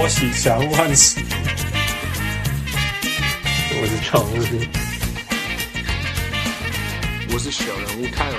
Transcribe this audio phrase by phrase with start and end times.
[0.00, 1.20] 我喜祥万喜，
[3.72, 4.30] 我是常务，
[7.32, 8.38] 我是小人物泰文。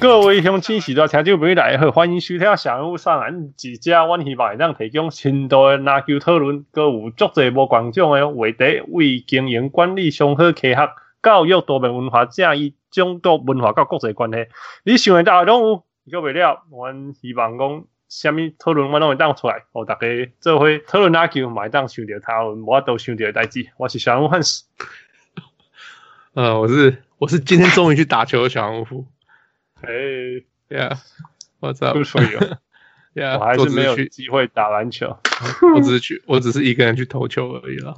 [0.00, 3.52] 各位乡亲喜多听众朋友大欢迎收听小人物上篮。
[3.54, 10.74] 几家阮希望会当提供深度的篮球讨论，各有足侪无共种的话题，为经营管理上好科学，
[11.22, 14.46] 教育多元文化，正以中国文化甲国际关系。
[14.84, 20.06] 你想得到的拢有，个未了，阮希望讲虾米讨论，我拢会当出来，哦大家
[20.40, 23.68] 做伙讨论篮球，买当想着他，我都想着的代志。
[23.76, 24.64] 我是小人物汉斯，
[26.34, 29.06] 呃，我是我是今天终于去打球的小人物。
[29.84, 30.96] Hey, yeah,
[31.58, 31.94] what's up?
[31.94, 32.56] Good for you.
[33.14, 35.18] Yeah, 我 还是没有机会打篮球。
[35.74, 37.96] 我只是去，我只是一个人去投球而已啦。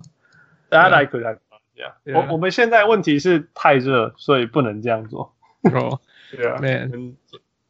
[0.71, 1.37] 大家来可来
[1.77, 5.35] ，Yeah，我我们现在问题是太热，所以不能这样做。
[5.65, 6.01] 哦，
[6.35, 7.17] 对啊，Man，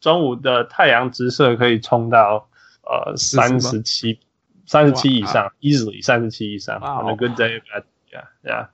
[0.05, 2.47] 中午的太阳直射可以冲到
[2.83, 4.21] 呃三十七、
[4.67, 6.77] 三十七以上，easily 三十七以上。
[6.77, 7.63] On a good day,
[8.13, 8.67] yeah, yeah.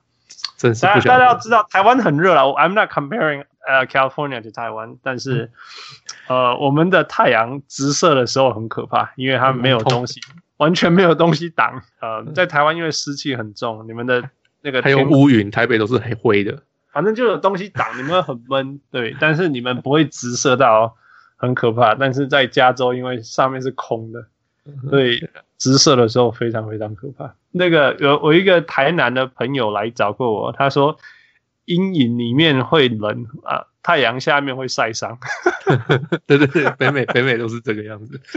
[0.57, 2.41] 真是大家大家要知道，台湾很热了。
[2.55, 5.49] I'm not comparing 呃、uh, California to 台湾，但是、
[6.27, 11.81] 嗯、呃，我们的太阳直射的时候很可怕，因为它没有东西，嗯、完全没有东西挡。
[12.01, 14.29] 呃，在台湾因为湿气很重，你们的
[14.61, 18.81] 那个还有乌云，台北都是黑灰的，反正就有东西挡，你们很闷。
[18.91, 20.97] 对，但是你们不会直射到，
[21.41, 21.95] 很可怕。
[21.95, 24.25] 但是在加州，因为上面是空的，
[24.89, 27.35] 所以直射的时候非常非常可怕。
[27.51, 30.97] 那个有我一个台南的朋友来找过我，他说
[31.65, 35.17] 阴影里面会冷啊，太阳下面会晒伤。
[36.27, 38.21] 对对对，北美北美都是这个样子。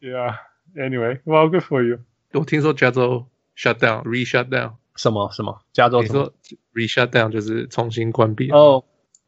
[0.00, 0.36] Yeah.
[0.74, 1.98] Anyway, well, good for you.
[2.32, 4.72] 我听说加州 shut down, re shut down。
[4.94, 5.60] 什么什么？
[5.74, 6.00] 加州？
[6.00, 6.32] 你说
[6.72, 8.50] re shut down 就是重新关闭？
[8.52, 8.84] 哦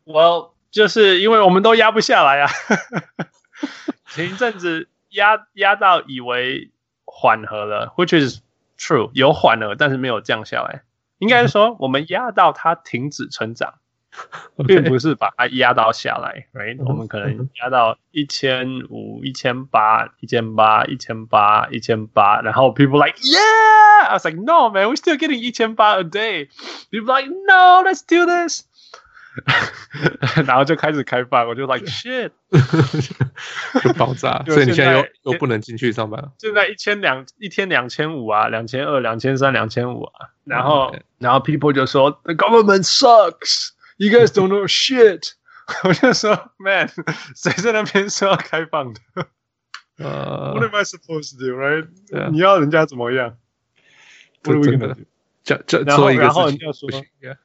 [0.06, 2.50] ，Well，就是因为我们都压不下来啊。
[4.06, 6.70] 前一阵子压压到以为。
[7.10, 8.40] 缓和了，which is
[8.78, 10.82] true，有缓和，但是没有降下来。
[11.18, 13.74] 应该是说，我们压到它停止成长，
[14.68, 16.46] 并不是把它压到下来。
[16.52, 16.76] Right？
[16.86, 26.50] 我们可能压到一千五、一千八、一千八、一千八、一千八，然后 people like yeah，I was like no man，we still getting 一千八 a day。
[26.90, 28.64] People like no，let's do this。
[30.46, 32.30] 然后就开始开放，我就 like shit，
[33.82, 34.42] 就爆炸。
[34.48, 36.32] 所以你现在又又不能进去上班了。
[36.38, 40.28] 现在一千两一天两千五啊，两千二、两千三、两千五啊。
[40.44, 45.32] 然后然后 people 就说 the government sucks，you guys don't know shit。
[45.84, 46.88] 我就说 man，
[47.36, 49.00] 谁在那边说要开放的？
[49.98, 51.88] 呃，What am I supposed to do？Right？
[52.30, 53.36] 你要人家怎么样？
[54.40, 54.96] 不是真的。
[55.44, 56.88] 这这然后然后人家说，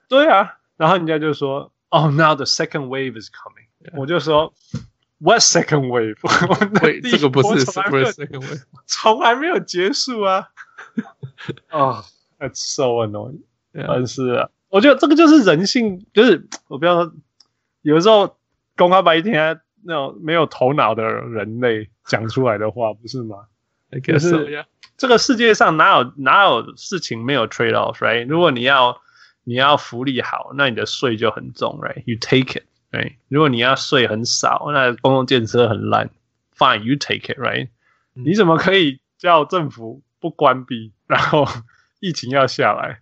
[0.08, 1.73] 对啊，然后人家就说。
[1.96, 3.68] Oh, now the second wave is coming.
[3.86, 4.00] Yeah.
[4.00, 4.52] 我就说
[5.20, 6.16] ，What second wave？
[6.80, 10.50] 对，这个不是 second wave，从来没有结束啊！
[11.70, 12.04] 啊、
[12.40, 13.44] oh,，That's so annoying。
[13.74, 17.14] 但是啊，我觉得这个就是人性，就是我不要说，
[17.84, 18.40] 有时候
[18.76, 23.46] 公开白天那种没有头脑的人类讲出来的话，不是吗
[23.92, 24.66] so, 就是.
[24.98, 28.26] 这个世界上哪有哪有事情没有 trade off，right？
[28.26, 29.00] 如果你要。
[29.46, 33.16] 你要福利好，那你的税就很重，right？You take it，right？
[33.28, 36.12] 如果你要税很少，那公共建设很烂
[36.58, 37.68] ，fine，you take it，right？、
[38.16, 41.46] 嗯、你怎么可以叫政府不关闭，然后
[42.00, 43.02] 疫情要下来，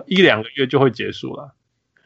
[0.07, 1.55] 一两个月就会结束了。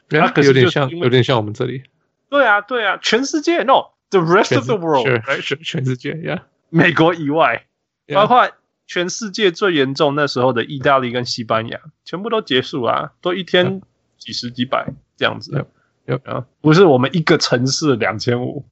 [0.08, 1.82] 对啊，可是有点像，有点像我们这里。
[2.30, 6.40] 对啊，对啊，全世界，No，the rest of the world，全全全世界，Yeah，
[6.70, 7.66] 美国以外
[8.06, 8.14] ，yeah.
[8.14, 8.50] 包括
[8.86, 13.82] 全世界最严重那时候的意大利跟西班牙，全部都结束啊，都一天
[14.16, 14.86] 几十几百
[15.16, 15.66] 这样子。
[16.06, 18.64] 有啊，不是我们一个城市两千五，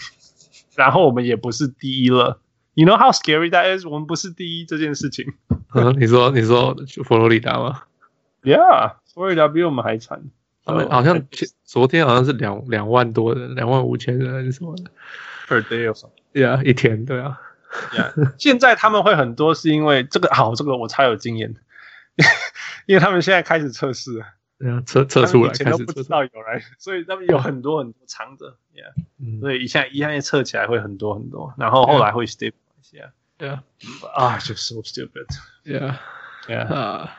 [0.76, 2.40] 然后我们也不是第一了。
[2.74, 3.86] You know how scary that is？
[3.86, 5.32] 我们不是第一这件事情。
[5.74, 7.82] 嗯，你说你说佛罗里达吗
[8.42, 10.24] ？Yeah，佛罗里达比我们还惨。
[10.64, 11.26] 他们好像
[11.62, 14.84] 昨天好像是两两万多人，两万五千人还是什么的
[15.46, 17.40] ？Per day or something？Yeah，一天对啊。
[17.92, 21.54] Yeah， 现在他们会很多是因为这个好，这个我超有经验，
[22.86, 24.26] 因为 他们现在开始测试了。
[24.58, 28.56] 对啊，测测出来，以前都不知道有来，所以他们有很多很多藏着。
[28.72, 32.52] Yeah，、嗯、所以一下一下测起来会很多很多，然后后来会 stay。
[32.92, 33.60] Yeah, yeah.
[34.14, 35.26] 啊，就 so stupid.
[35.64, 35.96] Yeah,
[36.46, 36.66] yeah.
[36.72, 37.10] 啊，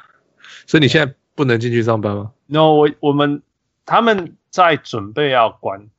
[0.67, 3.41] 所以你现在不能进去上班吗？No，我我们
[3.85, 5.89] 他们在准备要关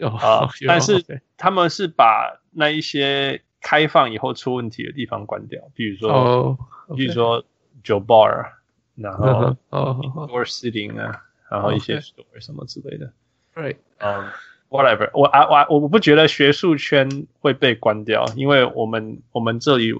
[0.00, 1.04] 啊，哦、但是
[1.36, 6.58] 他们是把那一些开放以后出问题的地方关掉，比如说，哦、
[6.96, 7.44] 比如说
[7.82, 8.52] 酒 bar，
[8.94, 13.12] 然后哦 door sitting 啊，然后一些 store 什么之类的。
[13.54, 14.30] Right，嗯、
[14.69, 19.93] um,，whatever，我啊我我不觉得学术圈会被关掉，因为我们我们这里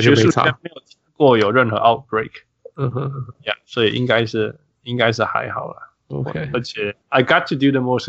[0.00, 2.30] 学术圈没有听过有任何 outbreak。
[2.74, 3.12] 嗯哼，
[3.44, 5.92] Yeah，所以应该是应该是还好啦。
[6.08, 8.08] OK，而且 I got to do the most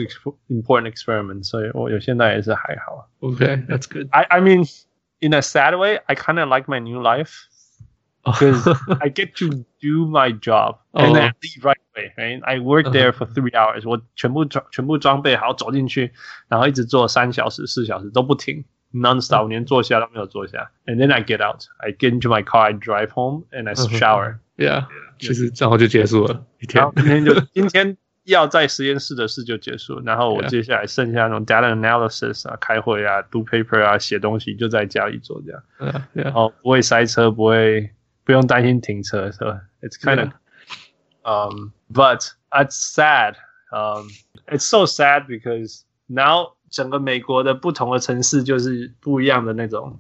[0.50, 3.10] important experiment，所以我有现在也是还好。
[3.20, 4.08] OK，that's good。
[4.12, 4.66] I I mean,
[5.20, 7.32] in a sad way, I kind of like my new life
[8.24, 8.70] because
[9.00, 12.12] I get to do my job and then leave right away.
[12.18, 12.42] Right?
[12.44, 13.88] I work there for three hours.
[13.88, 16.12] 我全部装全部装备好走进去，
[16.48, 20.72] 然后一直做三小时、四小时都不停，non-stop，连坐下都没有坐下。
[20.86, 24.38] And then I get out, I get into my car, I drive home, and I shower.
[24.58, 24.86] Yeah，
[25.20, 26.88] 其实然后就结束了一天。
[26.96, 35.64] 今天就今天要在实验室的事就结束，然后我接下来剩下那种 data analysis 啊、开会啊、读 paper 啊、写东西，就在家里做这样。
[35.80, 36.24] Yeah, yeah.
[36.26, 37.90] 然后不会塞车，不会
[38.24, 39.60] 不用担心停车，是吧？
[39.82, 40.30] It's kind of,
[41.24, 43.36] um, but it's sad.
[43.72, 44.10] Um,
[44.48, 50.00] it's so sad because now 整个美国的不同的城市就是不一样的那种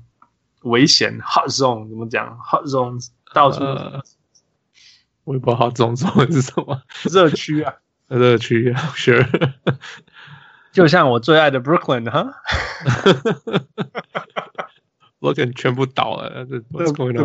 [0.61, 3.63] 危险 hot zone，怎么讲 hot zone 到处。
[3.63, 4.01] Uh,
[5.23, 7.73] 我也不知道它中文是什么，热区啊，
[8.09, 9.53] 热区啊，Sure，
[10.73, 12.35] 就像我最爱的 Brooklyn 哈，
[15.21, 16.59] Brooklyn 全部倒了，The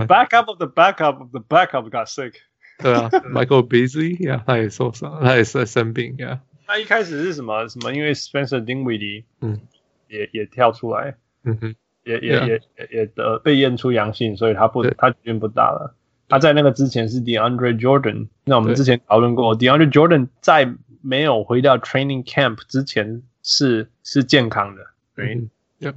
[0.06, 2.34] backup of the backup of the backup got sick。
[2.79, 6.41] 对啊， Michael Beasley，他也受伤，他也是生病呀。
[6.65, 7.93] 他一开始是什么什么？
[7.93, 9.59] 因为 Spencer Dinwiddie，嗯，
[10.07, 12.61] 也也跳出来，嗯哼，也也也
[12.91, 15.95] 也得被验出阳性，所以他不他决定不打了。
[16.29, 24.81] 他在那个之前是 DeAndre Jordan，那我们之前讨论过，DeAndre Jordan 在没有回到 training camp 之前是是健康的，
[25.15, 25.47] 对.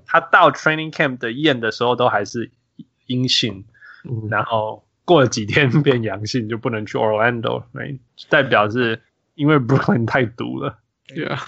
[0.05, 2.50] 他到 training camp 的验的时候都还是
[3.06, 3.64] 阴性，
[4.05, 7.99] 嗯、然后过了几天变阳性就不能去 Orlando，对，
[8.29, 9.00] 代表是
[9.35, 11.43] 因为 Brooklyn 太毒了，对啊。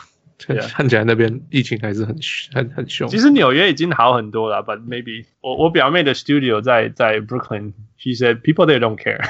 [0.47, 0.69] Yeah.
[0.73, 2.17] 看起来那边疫情还是很
[2.55, 3.09] 很很凶。
[3.09, 9.21] 其实纽约已经好很多了，but maybe 我我表妹的 studio 在在 Brooklyn，she said people they don't care。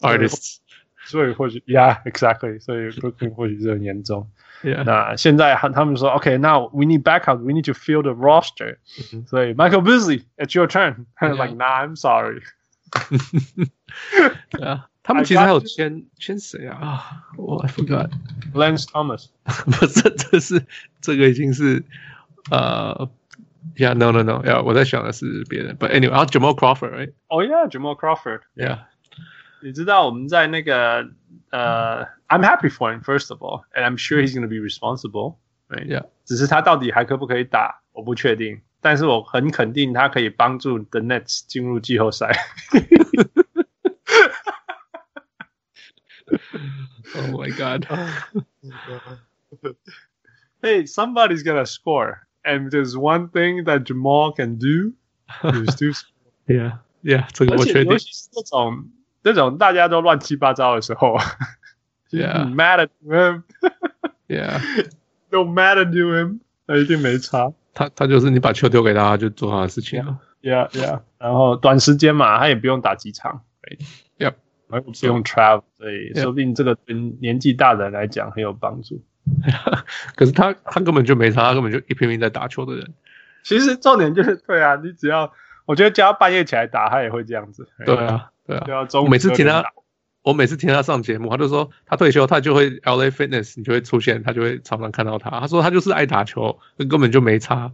[0.00, 0.60] Artists，
[1.04, 4.30] 所以或许，yeah exactly，所以 Brooklyn 或许是很严重。
[4.63, 4.83] Yeah.
[4.83, 8.77] 那现在他们说，OK，now、okay, we need backup，we need to fill the roster、
[9.13, 9.25] 嗯。
[9.27, 12.41] 所以 Michael Beasley，it's your turn，like nah，I'm sorry。
[14.61, 14.89] 啊。
[15.05, 16.77] 他们其实还有签签谁啊？
[16.79, 17.03] 啊，
[17.35, 18.09] 我 I forgot
[18.53, 20.65] Lance Thomas，不 是，这是
[21.01, 21.83] 这个已经是
[22.49, 23.11] 呃，
[23.75, 28.79] Yeah no no no，呀，我在想的是别人，But anyway，然后 Jamal Crawford，哦 yeah，Jamal Crawford，Yeah，
[29.61, 31.09] 你知道我们在那个
[31.49, 40.99] 呃 ，I'm happy for him first of all，and I'm sure he's going to be responsible，Yeah，只是他到底还可不可以打，我不确定，但是我很肯定他可以帮助 The
[40.99, 42.31] Nets 进入季后赛。
[47.15, 47.85] Oh my god!
[50.61, 54.93] Hey, somebody's gonna score, and there's one thing that Jamal can do
[55.43, 55.93] is to
[56.47, 57.91] Yeah, yeah，这个我确定。
[57.91, 58.89] 尤其是这种
[59.21, 61.17] 这种大家都乱七八糟的时候
[62.10, 63.42] ，Yeah, mad at him.
[64.28, 64.60] Yeah,
[65.30, 67.52] no matter to him，他一定没差。
[67.74, 70.18] 他他就是你把球丢给他，他就做他的事情了。
[70.42, 71.00] Yeah, yeah。
[71.18, 73.42] 然后短时间嘛，他也不用打几场。
[74.18, 74.34] Yep.
[74.68, 79.02] 不用 travel，所以说不定这个对年纪大的人来讲很有帮助。
[80.14, 82.92] 可是他他根本就没差，他根本就一拼命在打球的人。
[83.42, 85.32] 其实重点就是，对啊，你只要
[85.64, 87.66] 我觉得只要半夜起来打，他也会这样子。
[87.86, 88.64] 对啊，对啊。
[88.66, 89.64] 对啊，中午每次听他，
[90.28, 95.30] 我每次听他上节目，他就说他退休，他就会 LA Fitness，你就会出现，他就会常常看到他。
[95.40, 96.58] 他说他就是爱打球，
[96.88, 97.72] 根本就没差。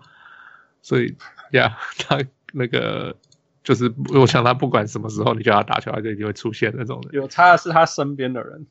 [0.81, 1.17] 所以
[1.51, 3.17] 呀，yeah, 他那个。
[3.65, 7.09] 就是我想他不管什么时候你叫他打球，他就一定会出现那种的。
[7.13, 8.67] 有差的是他身边的人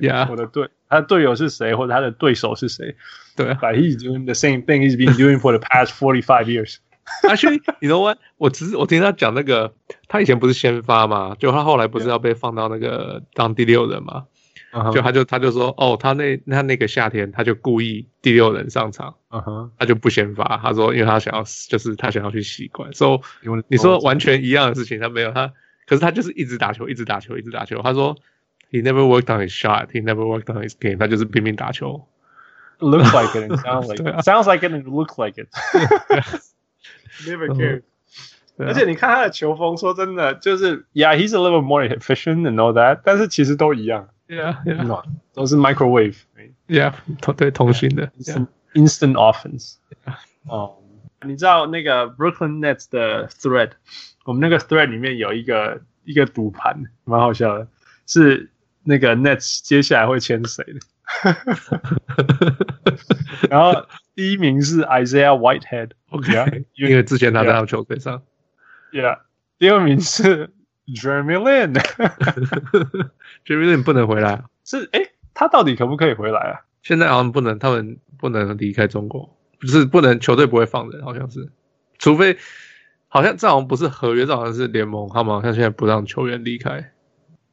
[0.00, 2.96] ，Yeah，我的队，他的队友是谁，或者他的对手是谁？
[3.36, 6.78] 对，But he's doing the same thing he's been doing for the past forty five years.
[7.22, 8.18] Actually, you know what？
[8.36, 9.72] 我只是我听他讲那个，
[10.08, 14.26] 他以前不是先发嘛，就他后来不是要被放到那个当第六人嘛？
[14.92, 19.14] 就他就他就说，哦，他那他那个夏天他就故意第六人上场，
[19.78, 20.58] 他就不先发。
[20.62, 22.92] 他说，因为他想要，就是他想要去习惯。
[22.92, 25.52] 所以你说完全一样的事情，他没有他，
[25.86, 27.80] 可是他就是一直打球，一直打球，一直打球。
[27.82, 28.14] 他说
[28.70, 30.98] ，He never worked on his shot, he never worked on his game。
[30.98, 32.06] 他就是拼命打球。
[32.78, 35.48] Looks like it, sounds like it, sounds like it, and looks like it.
[37.26, 37.82] Never care.
[38.58, 44.08] 而且你看他的球风，说真的，就是，Yeah, he's a little more efficient and all that，但是其实都一样。
[44.26, 44.82] Yeah, yeah.
[44.82, 46.92] No, 都是 microwave，，Yeah，
[47.36, 48.10] 对，同心的
[48.74, 49.76] instant offense。
[50.48, 50.76] 哦，
[51.22, 53.70] 你知道那个 Brooklyn Nets 的 thread，
[54.24, 57.68] 我们那个 thread 里面有一个一个赌盘，蛮好笑的，
[58.06, 58.50] 是
[58.82, 60.80] 那个 Nets 接下来会签谁的？
[63.48, 63.86] 然后
[64.18, 68.20] 第一名是 Isaiah Whitehead，OK，因为之前他在球队上
[68.90, 69.20] ，Yeah，
[69.60, 70.50] 第二名是
[70.88, 73.06] Jeremy Lin，Jeremy
[73.78, 75.02] Lin 不能回来，是哎，
[75.34, 76.62] 他到底可不可以回来啊？
[76.82, 81.48] 现在好像不能，他们不能离开中国，不是不能，球队不会放人，好像是，
[82.00, 82.36] 除非
[83.06, 86.92] 好像这好像不是合约，这好像是联盟，他们好像现在不让球员离开。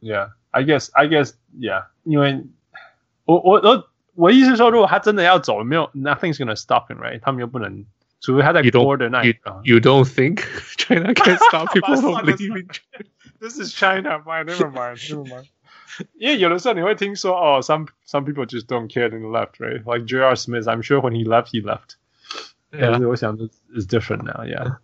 [0.02, 2.44] Yeah，I guess，I guess，Yeah，因为。
[3.28, 3.90] 我我我我
[4.31, 7.21] 意思是说，如果他真的要走，没有，nothing's gonna stop him, right？
[7.21, 7.85] 他们又不能，
[8.21, 10.43] 除非他在 border 那 you, you don't think
[10.77, 12.69] China can stop people from leaving?
[13.41, 15.47] This is China, fine, never mind, never mind.
[16.15, 19.83] 因为有的时候你会听说，哦，some some people just don't care in the left, right?
[19.85, 20.37] Like J.R.
[20.37, 21.97] Smith, I'm sure when he left, he left.
[22.71, 23.45] 但是我想这
[23.75, 24.77] is different now, yeah.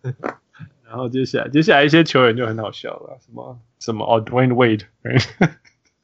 [0.85, 5.25] 然后接下来接下来一些球员就很好笑了，什么什么哦，Dwayne Wade, right?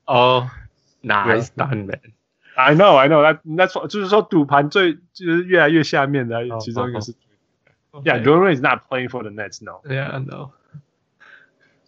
[0.05, 0.49] 哦，
[1.01, 1.99] nice done, man.
[2.57, 3.21] I know, I know.
[3.21, 7.13] That that's what 就是说赌盘最就是越来越下面的其中一个是。
[8.03, 9.81] Yeah, Dwayne is not playing for the Nets, no.
[9.87, 10.53] Yeah, no.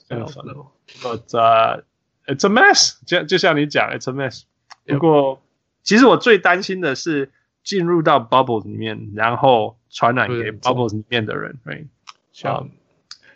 [0.07, 1.81] But uh,
[2.27, 2.99] it's a mess.
[3.07, 4.43] 就就像你讲，it's a mess.
[4.85, 5.41] 不过
[5.81, 7.31] 其实我最担心的是
[7.63, 11.87] 进入到 bubble 里面，然后传染给 bubble 里面的人，right？
[12.31, 12.69] 像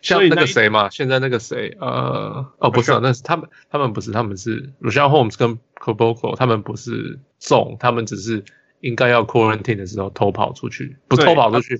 [0.04, 5.58] 像那个谁嘛，现在那个谁，呃，哦，不是，那是他们，他们不是，他们是 Richaun Holmes 跟。
[5.84, 8.42] Caboclo 他们不是中，他们只是
[8.80, 11.78] 应该要 quarantine 的时候偷跑出去，不偷跑出去，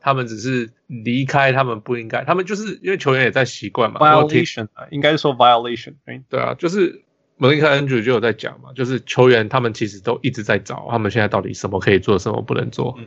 [0.00, 4.00] 他们只是离开，他们不应该，他们就是因为球员也在习惯嘛。
[4.00, 5.96] Violation 应该是说 violation，
[6.30, 7.02] 对啊，就是
[7.38, 12.98] Malika Andrews 就有在讲嘛，就是球员他们其实都一直在找，他们现在到底什么可以做，什么不能做，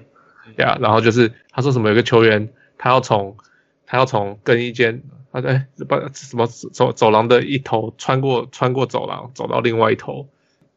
[0.56, 3.36] 对啊，然后就是他说什么有个球员他要从
[3.86, 5.04] 他要从更衣间。
[5.32, 10.30] 他在把什么走走廊的一头穿过穿过走廊走到另外一头，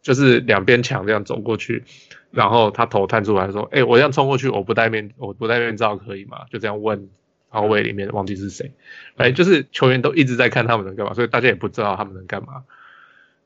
[0.02, 1.84] 就是两边墙这样走过去，
[2.32, 7.08] 然后他头探出来说：“哎、欸，我这样冲过去，我不戴面我不戴面罩可以吗？”就这样问，
[7.52, 8.72] 然后位里面忘记是谁，
[9.16, 12.64] 哎，就是球员都一直在看他们能干嘛，所以大家也不知道他们能干嘛。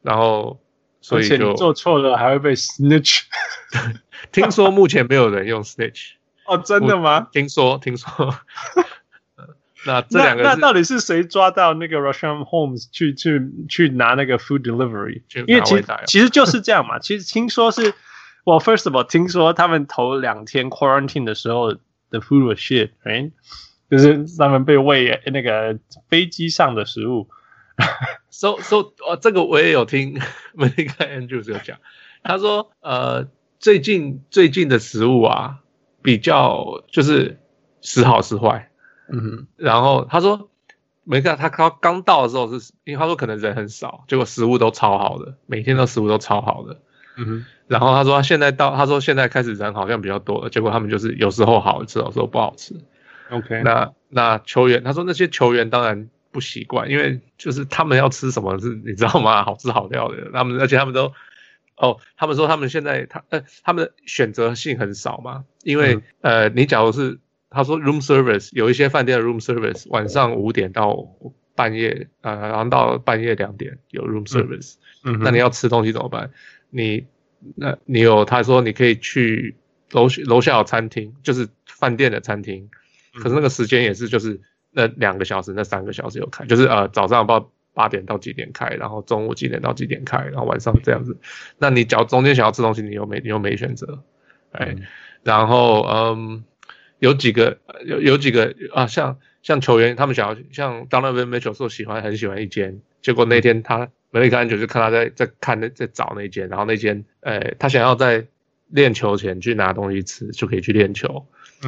[0.01, 0.59] 然后
[1.03, 3.25] 所以就做错了还会被 snitch。
[4.33, 6.13] 听说目前没有人用 snitch
[6.49, 7.29] 哦，真的吗？
[7.33, 8.35] 听说听说。
[9.85, 15.23] 那这两个那，那到底是谁抓到那个 Richaun Holmes 去去去拿那个 food delivery？
[15.47, 16.99] 因为其实其实就是这样嘛。
[16.99, 17.93] 其实听说是，
[18.45, 21.75] 我 first of all 听说他们头两天 quarantine 的时候
[22.11, 23.33] ，the food was shit，right？
[23.91, 27.29] 就是他们被喂那个飞机上的食物。
[28.31, 30.19] so so 哦，这个我也有听
[30.55, 31.79] Malika Andrews 有讲，
[32.23, 35.59] 他说呃最近最近的食物啊
[36.03, 37.41] 比较就是
[37.81, 38.69] 时好时坏。
[39.09, 40.49] 嗯，然后他说，
[41.05, 46.81] 没看他刚刚到的时候是，因为他说可能人很少，结果食物都超好的，每天都食物都超好的。
[47.17, 52.75] 嗯哼，然后他说他现在到，他说现在开始人好像比较多了，结果他们就是有时候好吃，有时候不好吃。
[53.31, 59.45] OK，那那球员他说那些球员当然不习惯，因为就是他们要吃什么是你知道吗？
[59.45, 61.13] 好吃好料的，他们而且他们都
[61.77, 67.19] 哦，他们说他们现在他呃他们的选择性很少嘛，因为、嗯、呃你假如是。
[67.53, 71.07] 他说，room service 有一些饭店的 room service 晚上五点到
[71.55, 74.75] 半夜，呃，然后到半夜两点有 room service。
[75.05, 76.31] 嗯，那你要吃东西怎么办？
[76.71, 77.05] 你，
[77.55, 79.55] 那你有他说你可以去
[79.91, 82.71] 楼楼下有餐厅，就是饭店的餐厅，
[83.21, 84.41] 可是那个时间也是就是
[84.71, 91.19] 那两个小时，那三个小时有开，就是呃早上报八点到几点开，然后中午几点到几点开，然后晚上这样子。
[91.59, 94.03] 那你只要中间想要吃东西，你又没你又没选择，
[94.53, 94.75] 哎，
[95.23, 96.45] 然后嗯。
[97.03, 108.25] 有几个有有几个啊，像像球员，他们想要像 Donovan Mitchell 说喜欢很喜欢一间，结果那天他没看就就看他在在看那在找那间，然后那间呃他想要在
[108.69, 111.27] 练球前去拿东西吃就可以去练球，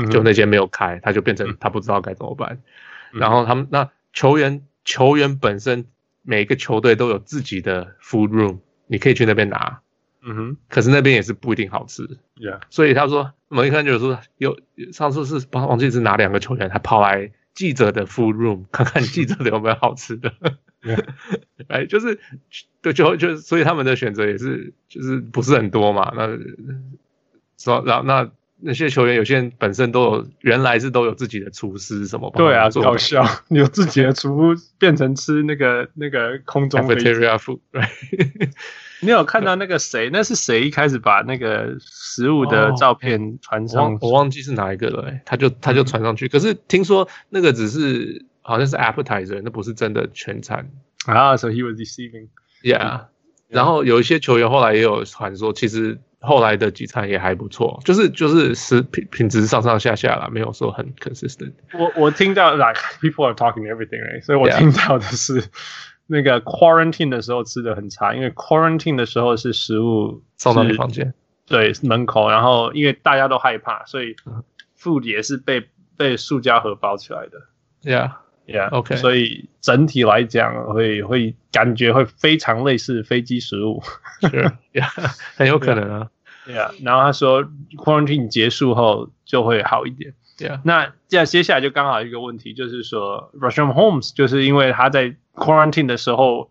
[0.09, 2.63] 就那间没有开，他就变成他不知道该怎么办。
[3.11, 5.87] 然后他们那球员球员本身
[6.23, 9.81] 每一个球队都有自己的 food room，你可以去那边拿。
[10.27, 12.03] 嗯哼，可是那边也是不一定好吃
[12.37, 14.59] ，Yeah，所以他说，我们一看就是说，有
[14.93, 20.33] 上次是忘记是拿两个球员，他跑来记者的 food room 看看记者的有没有好吃的，
[21.69, 22.19] 哎 就是
[22.81, 26.27] 对，就就所以他们的选择也是就是不是很多嘛，那
[27.59, 28.31] 说然后那
[28.67, 37.61] 那些球员有些人本身都有原来是都有自己的厨师什么，对啊，搞笑，有自己的厨变成吃那个那个空中 cafeteria food，
[39.01, 40.09] 你有看到那个谁？
[40.11, 43.99] 那是谁一开始把那个食物的照片传上、哦？
[44.01, 45.21] 我忘记是哪一个了、欸。
[45.27, 46.27] 他就他就传上去。
[46.27, 50.71] 嗯、可是听说那个只是好像是 appetizer，那不是真的全餐
[51.05, 51.37] 啊。
[51.37, 52.29] So he was deceiving.
[52.63, 53.07] Yeah.
[53.49, 61.53] 然后有一些球员后来也有传说，其实后来的几餐也还不错，就是就是食品品质上上下下啦，没有说很 consistent。
[61.73, 65.45] 我我听到 like people are talking everything right，所以我听到的是。
[66.07, 71.15] 那个 quarantine 的时候吃的很差，因为 quarantine 的时候是食物送到你房间，
[71.47, 74.15] 对门口，然后因为大家都害怕，所以
[74.79, 75.67] food 也是被
[75.97, 77.39] 被塑胶盒包起来的。
[77.91, 83.83] Yeah，Yeah，OK，所以整体来讲会会感觉会非常类似飞机食物，
[84.21, 84.29] 是
[84.75, 84.91] ，Yeah，
[85.37, 86.11] 很有可能啊。
[86.47, 87.45] Yeah，然后他说
[87.77, 90.15] quarantine 结束后就会好一点。
[90.39, 96.51] Yeah，那这样接下来就刚好一个问题，就是说 Richaun Holmes 就是因为他在 quarantine 的时候，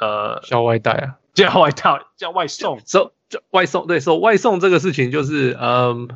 [0.00, 6.08] 呃，叫外带啊，叫外带，叫外送，说叫外送，对，说外送这个事情就是，嗯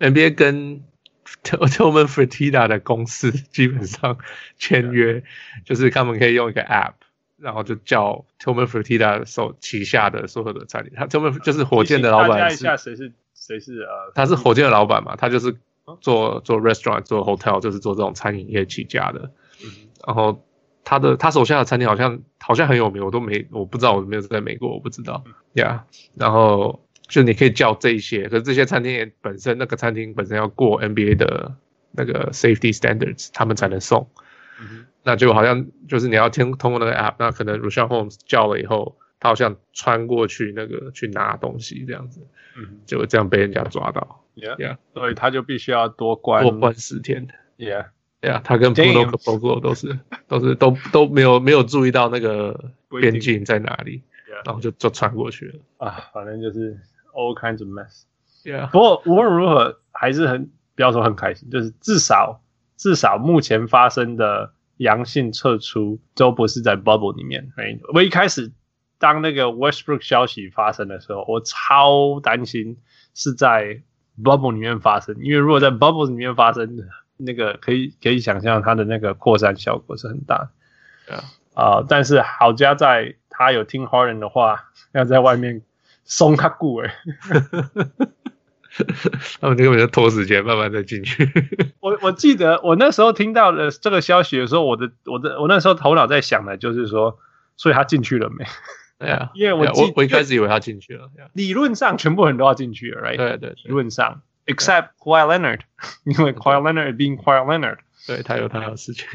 [0.00, 0.82] ，NBA 跟
[1.44, 4.18] Tillman Fertitta 的公司基本上
[4.58, 5.22] 签约，
[5.64, 6.94] 就是他们可以用一个 app，
[7.38, 15.56] 然后就叫 Tillman Fertitta 手旗下的所有的餐厅，他 Tillman 就是火箭的老板，大家一下谁是谁是呃，他是火箭的老板嘛，他就是。
[16.00, 19.30] 做做 restaurant 做 hotel 就是做这种餐饮业起家的，
[19.64, 19.70] 嗯、
[20.04, 20.44] 然后
[20.82, 25.84] 他的他手下的餐厅好像好像很有名，我都没我不知道，我没有在美国，我不知道呀。
[25.86, 31.54] Yeah, 然后就你可以叫这些，可是这些餐厅也本身那个餐厅本身要过 NBA 的
[31.92, 34.08] 那个 safety standards，他们才能送。
[34.60, 42.20] 嗯、那就好像就是你要听通过那个 app，那可能 Richaun Holmes 叫了以后，他好像穿过去那个去拿东西这样子，
[42.58, 44.24] 嗯，就会这样被人家抓到。
[44.34, 47.28] Yeah, yeah，所以他就必须要多关多关十天。
[47.56, 54.44] Yeah，Yeah，他跟 Bruno Caboclo 都是都是都都没有没有注意到那个边境在哪里，yeah.
[54.44, 55.86] 然后就就穿过去了。
[55.86, 56.76] 啊，反正就是
[57.14, 58.02] all kinds of mess。
[58.44, 62.42] Yeah，不过无论如何还是很不要说很开心，就是至少
[62.76, 67.52] 至少目前发生的阳性撤出都不是在 bubble 里面。
[67.56, 67.80] Right?
[67.92, 68.52] 我一开始
[68.98, 72.78] 当那个 Westbrook 消息发生的时候，我超担心
[73.14, 73.82] 是在。
[74.18, 80.48] bubble 里面发生，因为如果在 bubble 里面发生，那个可以可以想象它的那个扩散效果是很大
[81.06, 81.16] 的。
[81.52, 85.60] 啊、呃，但是好家在他有听 Harden 的话，要在外面
[86.04, 86.94] 松他固哎，
[89.40, 91.28] 他们根本就拖时间，慢慢再进去。
[91.80, 97.18] 我我记得我那时候听到了这个消息的时候，我的我的我那时候头脑在想的就是说，
[97.56, 98.44] 所以他进去了没？
[98.98, 101.10] 对啊， 因为我我我一开始以为他进去了。
[101.34, 103.16] 理论上，全部人都要进去了，right？
[103.16, 105.60] 对对，理论上，except Kawhi Leonard，
[106.04, 109.06] 因为 Kawhi Leonard being Kawhi Leonard，对他有他的事情。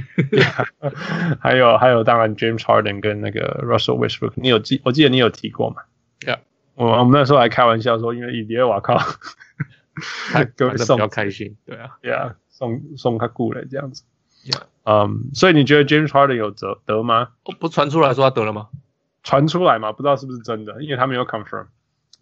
[1.39, 4.82] 还有还有，当然 James Harden 跟那个 Russell Westbrook，你有记？
[4.84, 5.78] 我记得你有提过嘛？
[6.19, 6.38] 对，
[6.76, 8.98] 我我们那时候还开玩笑说，因为伊迪尔瓦靠，
[10.32, 14.04] 他哥比较开心，对啊，对啊，送送他过来这样子。
[14.84, 17.30] 嗯，所以你觉得 James Harden 有得得吗？
[17.60, 18.70] 不传出来说他得了吗？
[19.24, 21.68] 传出来嘛，不知道是不是真的，因为他没有 confirm。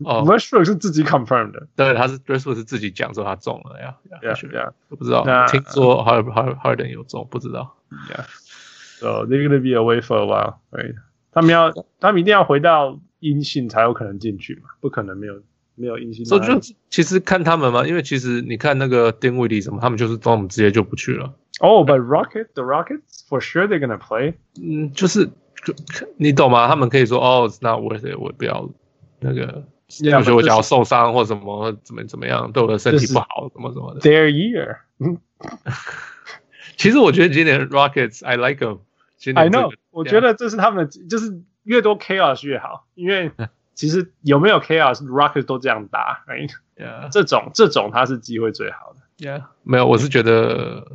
[0.03, 3.97] 哦，Westbrook 是自己 confirm 的，对，他是 Westbrook 是自己讲说他中了呀。
[4.21, 7.75] Yeah, yeah，我不知道，听说 Harden Harden 有中，不知道。
[8.09, 10.95] Yeah，so they're gonna be away for a while，对，
[11.31, 15.41] 他们要，他们一定要回到阴性才有可能进去嘛，不可能没有
[15.75, 16.25] 没有阴性。
[16.25, 21.33] 所以就其实看他们嘛，因为其实你看那个丁威迪什么，他们就是中午直接就不去了。
[21.59, 24.33] Oh, but Rocket，the Rockets for sure they're gonna play。
[24.61, 25.29] 嗯，就是。
[26.15, 26.69] 你懂吗？
[26.69, 28.69] 他们可以说哦，那我我不要
[29.19, 29.67] 那个，
[29.99, 33.99] 有时候我想要受伤或什么怎么怎么样，对我的身体不好，什么什么的。
[33.99, 34.77] Their year。
[36.77, 38.79] 其实我觉得今年 Rockets，I like them。
[39.35, 43.31] I know，我觉得这是他们的，就是越多 chaos 越好，因为
[43.75, 46.49] 其实有没有 chaos，Rockets 都这样打，right？
[47.11, 49.01] 这种这种他是机会最好的。
[49.23, 50.87] Yeah，没有，我是觉得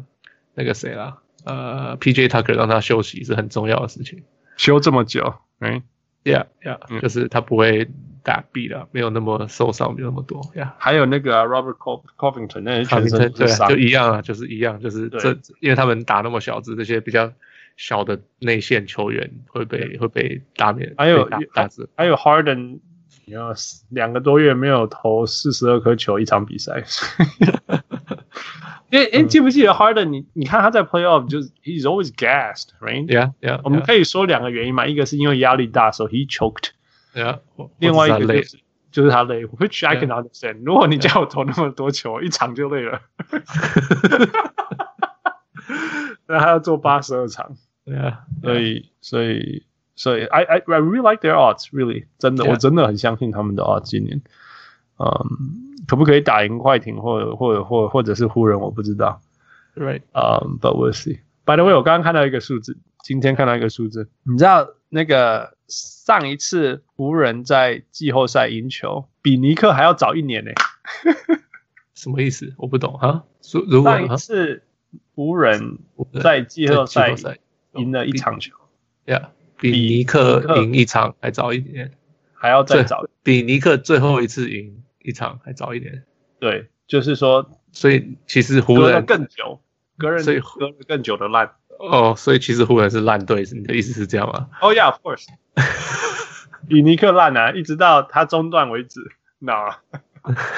[0.55, 4.25] 那个谁啦，呃，PJ Tucker 让他休息是很重要的事情。
[4.57, 5.83] 休这么久，嗯
[6.25, 7.89] ，Yeah Yeah，、嗯、就是他不会
[8.25, 10.73] 打 B 了，没有那么受伤，没有那么多，Yeah。
[10.79, 11.77] 还有那个、啊、Robert
[12.19, 17.33] Covington，那些全身对，就一样啊，就是一样，就是这，因为他们打那么小只，这些比较
[17.77, 22.79] 小的内线球员会被会被打免，还有打字，还有 Harden，
[23.25, 23.53] 你要
[23.91, 26.85] 两个多月没有投四十二颗球一场比赛。
[28.91, 30.05] 哎哎，记不记得 Harden？
[30.05, 33.61] 你你看他在 Playoff 就是 He's always gassed，right？Yeah，Yeah。
[33.65, 36.69] 我们可以说两个原因嘛，一个是因为压力大，所以 he choked。
[37.13, 37.41] Yeah。
[37.79, 38.59] 另外一个就是
[38.93, 40.63] 就是他累，which I can understand。
[40.65, 43.01] 如果你叫我投那么多球，一场就累了。
[46.27, 47.57] 那他要做八十二场。
[47.85, 54.23] 对啊，所以所以所以 I I I really like their odds really 真的.我真的很相信他们的 odds 今年，
[54.99, 59.21] 嗯，可不可以打赢快艇或者或者或或者是湖人我不知道
[59.77, 61.19] ，，right，嗯，but we'll see。
[61.45, 70.53] By the way，我刚刚看到一个数字，今天看到一个数字，你知道那个上一次湖人在季后赛赢球比尼克还要早一年呢、
[71.95, 72.55] 什么意思？
[72.57, 73.25] 我不懂哈。
[73.53, 74.63] 如如果上一次
[75.15, 75.79] 湖人
[76.23, 77.15] 在季后赛
[77.75, 78.55] 赢了一场球
[79.57, 81.93] 比比尼克赢一场还早一点，
[82.35, 83.07] 还要再最早。
[83.23, 86.03] 比尼克最后一次赢一场还早一点，
[86.39, 89.61] 对，就是说所以其实湖人更久，
[89.97, 91.53] 隔人所以隔了更久的烂。
[91.79, 95.27] 哦，所以其实湖人是烂队，你的意思是这样吗？Oh yeah, of course。
[96.69, 99.01] 比尼克烂啊，一直到他中断为止。
[99.39, 99.81] 那，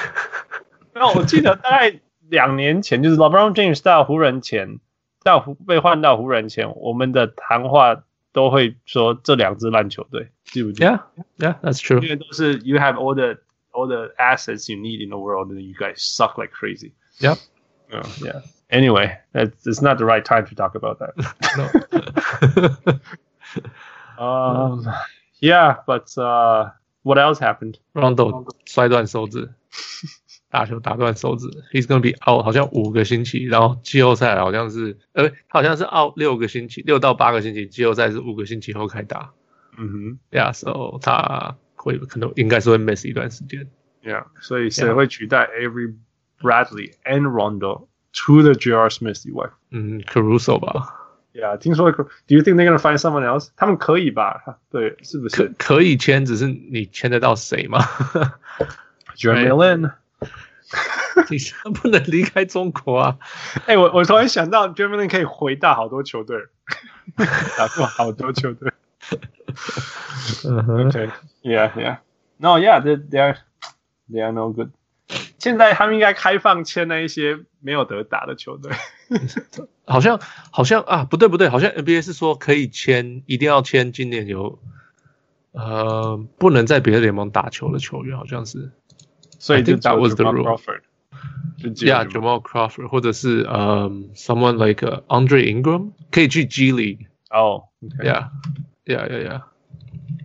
[0.93, 4.80] 那我记得大概两年前，就是 LeBron James 到湖人前，
[5.22, 11.00] 到湖被换到湖人前，我们的谈话都会说这两支烂球队，记不记得 Yeah,
[11.38, 12.00] yeah, that's true.
[12.02, 13.38] 因为都是 You have all the
[13.72, 16.92] all the assets you need in the world, and you guys suck like crazy.
[17.18, 17.38] Yep.
[17.92, 18.42] Oh, yeah.
[18.70, 21.14] Anyway, that's it's not the right time to talk about that.
[21.58, 21.68] No.
[24.18, 24.86] Um,
[25.40, 26.70] yeah, but uh,
[27.02, 27.78] what else happened?
[27.92, 29.52] Rondo 摔断手指，
[30.49, 39.31] 打球打断手指，He's gonna be out 好像五个星期，然后季后赛好像是，呃，他好像是 out 六个星期，六到八个星期，季后赛是五个星期后开打。
[39.77, 43.67] 嗯哼 Yeah，so 他会可能应该是会 miss 一段时间。
[44.03, 45.93] ，Yeah，所以谁会取代 Avery
[46.41, 47.87] Bradley and Rondo？
[48.13, 48.89] 除了 J.R.
[48.89, 53.49] Smith 以外嗯，Caruso 吧，，Yeah，听说 Do you think they're gonna find someone else？
[53.55, 54.57] 他们可以吧？
[54.71, 57.79] 对，是不可是可可以签，只是你签得到谁吗
[59.15, 59.81] ？？Jeremy Lin？
[59.81, 59.91] 你现
[61.27, 63.17] 在不能离开中国啊！
[63.67, 66.37] 哎，我我突然想到，Jeremy Lin 可以回到好多球队，
[67.57, 68.71] 打过好多球队。
[70.45, 71.09] 嗯哼 Okay.
[71.41, 71.97] Yeah, yeah.
[72.37, 73.37] No, yeah, they they are
[74.11, 74.69] they are no good.
[75.39, 78.73] 现在他们应该开放签那一些没有得打的球队。
[79.85, 80.19] 好像
[80.51, 84.59] 好像啊，不对不对，好像 NBA 是说可以签，一定要签今年有
[85.53, 88.71] 呃不能在别的联盟打球的球员，好像是
[89.38, 90.44] 所以就 I think that was the Jamal rule.
[90.44, 90.80] Crawford
[91.58, 97.06] 就只有 Yeah Jamal Crawford 或者是呃 someone like、uh, Andre Ingram 可以去 G League。
[97.30, 98.28] 哦，OK， Yeah
[98.84, 99.42] yeah yeah yeah。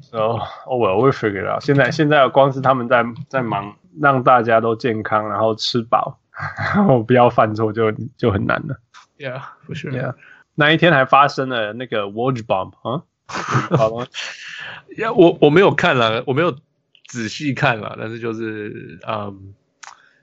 [0.10, 1.62] So, oh well, we'll figure it out.
[1.62, 6.18] 现在现在光是他们在在忙，让大家都健康，然后吃饱，
[6.76, 8.78] 然后不要犯错就就很难了。
[9.18, 9.92] Yeah for sure。
[9.92, 10.16] Yeah，
[10.56, 14.08] 那一天还发生了那个 Woj bomb 啊，好了，
[14.98, 16.56] 呀，我我没有看了，我没有
[17.13, 19.53] 仔细看了，但是就是嗯，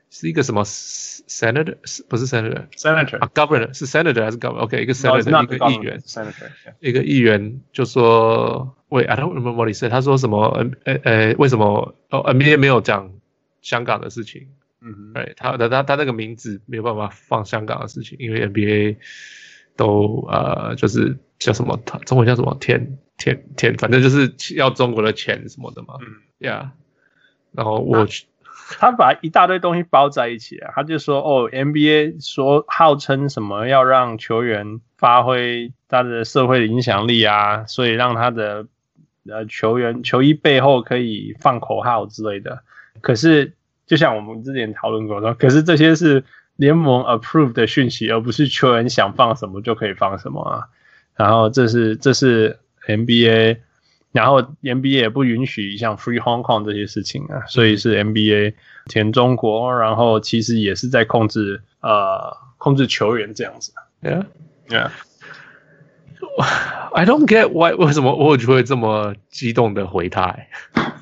[0.09, 1.75] 是一个什么 senator
[2.07, 6.49] 不是 senator Senator 啊 governor 是 senator 还是 governor？OK，、一个 senator、一个议员 senator.
[6.65, 6.73] yeah.
[6.79, 10.47] 一个议员就说，喂，I don't remember what he said，他说什么？
[10.49, 13.11] 呃呃呃，为什么哦 NBA 没有讲
[13.61, 14.47] 香港的事情？
[14.81, 18.95] 嗯哼，对，他他他他那个名字没有办法放香港的事情，因为 NBA
[19.75, 25.95] 都呃就是叫什么，中文叫什么天天天，反正就是要中国的钱什么的嘛。
[26.01, 26.07] 嗯
[26.39, 26.69] ，Yeah，
[27.59, 28.25] 然后我去
[28.79, 38.65] 他把一大堆东西包在一起啊，他就说哦，NBA 说号称什么要让球员发挥他的社会的影响力啊，所以让他的
[39.27, 42.61] 呃球员球衣背后可以放口号之类的。
[43.01, 43.51] 可是
[43.85, 46.23] 就像我们之前讨论过说，可是这些是
[46.55, 50.63] 联盟 approve 的讯息，而不是球员想放什么就可以放什么啊。
[51.17, 53.57] 然后这是这是 NBA。
[54.11, 58.53] 然后 NBA 也不允许像 Free Hong Kong 这些事情啊，所以是 NBA
[58.85, 63.71] 填中国，然后其实也是在控制呃控制球员这样子。
[64.01, 64.25] Yeah
[64.69, 64.91] Yeah.
[66.93, 70.47] I don't get why 为什么我就会这么激动的回他、欸？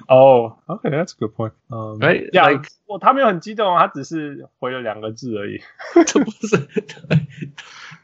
[0.07, 1.51] 哦、 oh,，OK, that's a good point.
[1.69, 5.59] 嗯、Right, yeah, like- 我他没有很激动，他只是回了两个字而已。
[6.07, 6.67] 这不是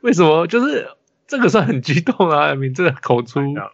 [0.02, 0.46] 为什么？
[0.48, 0.88] 就是
[1.28, 3.39] 这个算很激动啊！I mean, 这个口出。
[3.39, 3.70] I know.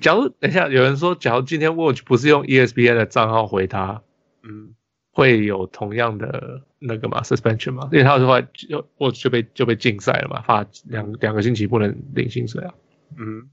[0.00, 4.02] 假如等一下有人说，假如今天 Watch 不是用 ESPN 的账号回他，
[4.42, 4.74] 嗯，
[5.12, 7.88] 会有同样的那个嘛 suspension 吗？
[7.92, 12.74] 因为他的话就我就被就被禁赛了嘛，罚两两个星期不能领薪水啊。
[13.16, 13.48] 嗯，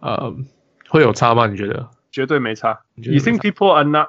[0.00, 0.34] 呃，
[0.88, 1.46] 会有差吗？
[1.46, 1.90] 你觉得？
[2.10, 2.80] 绝对没差。
[2.94, 4.08] 你觉得 You 没 think 差 people are not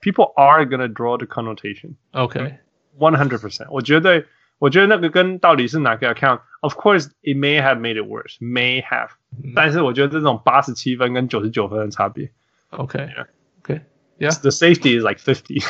[0.00, 1.94] people are gonna draw the connotation?
[2.12, 2.58] OK，
[2.98, 4.24] One hundred percent，我觉得，
[4.58, 9.23] 我觉得那个跟到底是哪个 account？Of course, it may have made it worse, may have、嗯。
[9.54, 12.30] 但是我觉得这种八十七分跟九十九分的差别
[12.70, 15.62] OK，OK，Yeah， ，the safety is like fifty，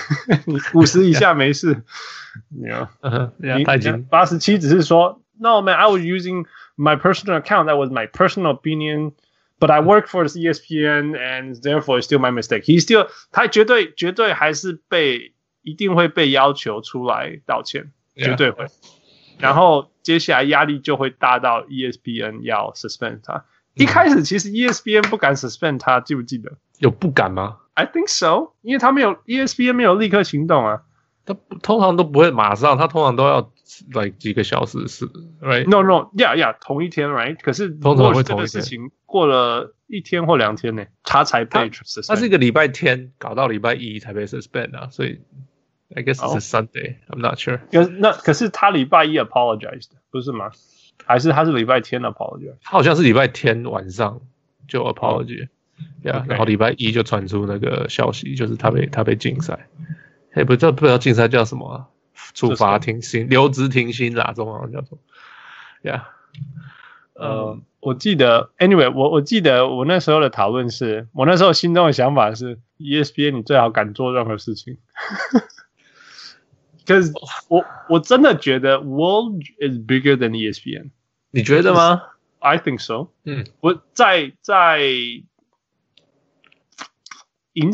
[0.74, 1.82] 五十以下没事。
[2.48, 7.66] 你 you know, 嗯 哼，Yeah，他已经八十七只是说，No man, I was using my personal account.
[7.66, 9.12] That was my personal opinion.
[9.58, 12.62] But I work for ESPN and therefore it's still my mistake.
[12.62, 18.66] He still 他绝对绝对还是被一定会被要求出来道歉，绝对会。
[19.38, 23.44] 然后接下来压力就会大到 ESPN 要 suspend 他。
[23.75, 26.51] 一开始其实 ESPN 不敢 suspend 他，记不记得？
[26.79, 30.81] 有不敢吗？I think so，因为他没有 ESPN 没有立刻行动啊。
[31.25, 33.51] 他通常都不会马上，他通常都要
[33.93, 35.07] like 几个小时是
[35.41, 37.37] ，right？No no，yeah yeah，同一天，right？
[37.41, 38.47] 可是通常会同一天。
[38.47, 42.07] 事情过了一天或两天呢，他才被 suspend。
[42.07, 45.19] 他是一个礼拜天搞到礼拜一才被 suspend 啊，所以
[45.95, 47.59] I guess it's a Sunday，I'm not sure。
[47.71, 50.51] 可那可是他礼拜一 apologized，不是吗？
[51.03, 52.55] 还是他是礼拜天 apologize？
[52.61, 54.21] 他好像是礼拜天晚上
[54.67, 55.49] 就 apologize，
[56.03, 59.67] 呀，然后礼拜一就传出那个消息，就是他被他被禁赛。
[60.35, 61.87] 也，不知道不知道禁赛叫什么、啊？
[62.33, 64.97] 处罚停薪、留职停薪啦，中文叫做。
[65.83, 66.09] 呀、
[67.13, 74.77] 呃，我记得，anyway，我我记得我那时候的讨论是，我那时候心中的想法是，ESPN 你最好敢做任何事情。
[76.86, 77.12] 可是
[77.48, 80.90] 我我真的觉得，World is bigger than ESPN。
[81.30, 82.02] 你觉得吗？
[82.38, 83.08] I think so。
[83.24, 84.80] 嗯，我在在
[87.52, 87.70] 引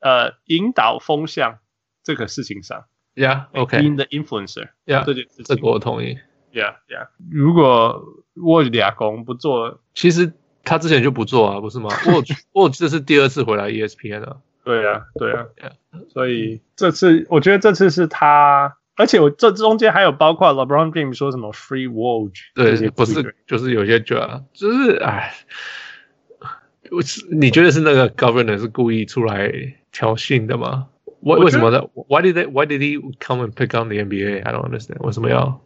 [0.00, 1.58] 呃引导风向。
[2.02, 2.84] 这个事情上，
[3.16, 6.16] Yeah，OK，In the influencer，Yeah，这件事情，这个我同意，
[6.52, 7.08] Yeah，Yeah。
[7.28, 8.00] 如果
[8.36, 11.90] Woj 俩公不做，其实他之前就不做啊，不是吗？
[11.90, 16.08] Woj，Woj 这是第二次回来 ESPN 了， 对啊，对啊，Yeah。
[16.08, 25.32] 所以这次我觉得这次是他，而且我这中间还有包括 LeBron James 说什么 Free Woj，对，不是，就是有些就啊，就是哎，
[26.90, 29.52] 我是你觉得是那个 Governor 是故意出来
[29.92, 30.88] 挑衅的吗？
[31.20, 31.82] 为为什么呢？
[32.08, 34.44] Why did they, Why did he come and pick on the NBA?
[34.44, 35.00] I don't understand.
[35.00, 35.60] 为什么要？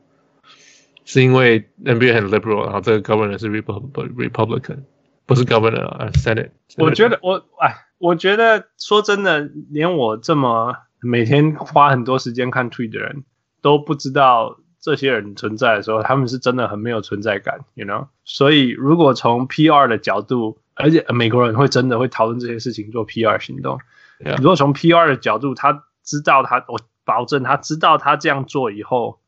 [1.04, 4.84] 是因为 NBA 很 liberal，然后这个 governor 是 Republican，
[5.26, 6.50] 不是 governor 啊，Senate。
[6.76, 13.23] 我觉得我哎， 我觉得说真的，连我这么每天花很多时间看 tweet 的人
[13.61, 18.07] 都不知道这些人存在的时候，他们是真的很没有存在感，you know。
[18.23, 23.79] 所以如果从 PR 的角度，而且美国人会真的会讨论这些事情，做 PR 行动。
[24.37, 29.19] 如果从 PR 的角度，他知道他，我保证他知道他这样做以后，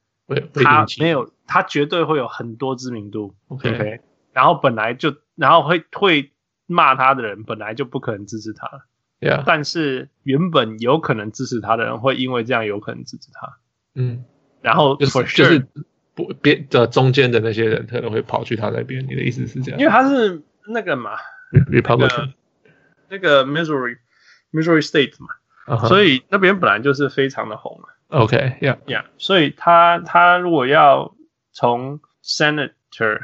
[0.54, 3.34] 他没有，他绝对会有很多知名度。
[3.48, 4.00] OK，, okay.
[4.34, 6.32] 然后本来就，然后会会
[6.68, 8.86] 骂他的人，本来就不可能支持他。
[9.20, 9.44] Yeah.
[9.46, 13.58] 但是原本有可能支持他的人，会因为这样有可能支持他。
[13.96, 14.24] 嗯，
[14.62, 15.68] 然后就是 for sure, 就是
[16.14, 19.04] 不别的中间的那些人可能会跑去他那边。
[19.08, 19.80] 你的意思是这样？
[19.80, 21.18] 因为他是那个嘛
[21.72, 22.34] ，Republican，
[23.10, 23.98] 那个 Missouri。
[24.54, 25.28] Missouri State 嘛
[25.66, 25.88] ，uh -huh.
[25.90, 27.90] 所以那边本来就是非常的红嘛。
[28.08, 31.14] OK，Yeah，Yeah，、okay, 所以他他如果要
[31.52, 33.20] 从 Senator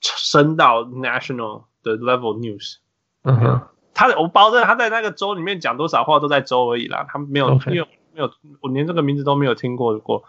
[0.00, 1.64] 升到 National
[1.96, 2.76] 的 Level News，
[3.22, 3.60] 嗯哼，
[3.94, 10.24] 他我保证他在那个州里面讲多少话都在州而已啦，他没有没有.没有，我连这个名字都没有听过过。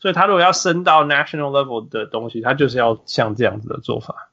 [0.00, 4.30] 所以他如果要升到 National Level 的东西，他就是要像这样子的做法。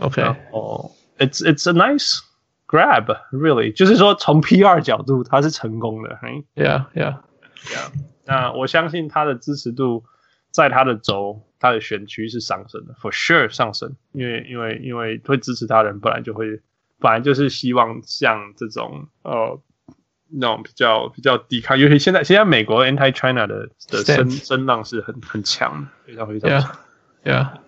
[0.00, 2.20] OK，哦、oh,，It's It's a nice。
[2.66, 6.18] Grab really 就是说从 PR 角度他是成功的
[6.56, 7.18] ，Yeah Yeah
[7.66, 7.92] Yeah。
[8.24, 10.02] 那我相信他的支持度
[10.50, 16.60] 在他的州、他的选区是上升的，For sure 上升，因为因为因为会支持他的人本来就会，
[17.00, 19.58] 本来就是希望像这种呃
[20.28, 26.76] 那种比较比较抵抗，尤其现在现在美国 Anti China 的的声声浪是很很强，非常非常强
[27.24, 27.58] ，Yeah Yeah。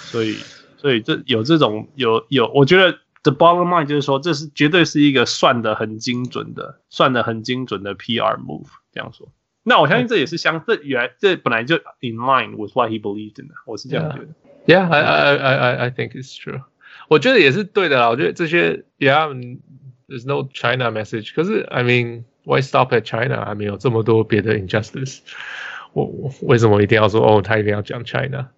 [0.00, 0.36] 所以
[0.76, 2.98] 所以这有这种有有，我觉得。
[3.24, 8.66] The bottom line 就是说，这是绝对是一个算的很精准的、算的很精准的 PR move。
[8.92, 9.28] 这样说，
[9.63, 14.27] 那我相信这也是相这原来这本来就 in line with what he believed in 的，我是这样觉得。
[14.65, 16.61] Yeah, yeah, I, I, I, I, I think it's true。
[17.09, 18.09] 我觉得也是对的啦。
[18.09, 21.33] 我觉得这些，Yeah，there's no China message。
[21.33, 23.45] 可是，I mean，why stop at China？
[23.45, 25.19] 还没有这么多别的 injustice。
[25.93, 28.49] 我我为什么一定要说哦，他一定要讲 China？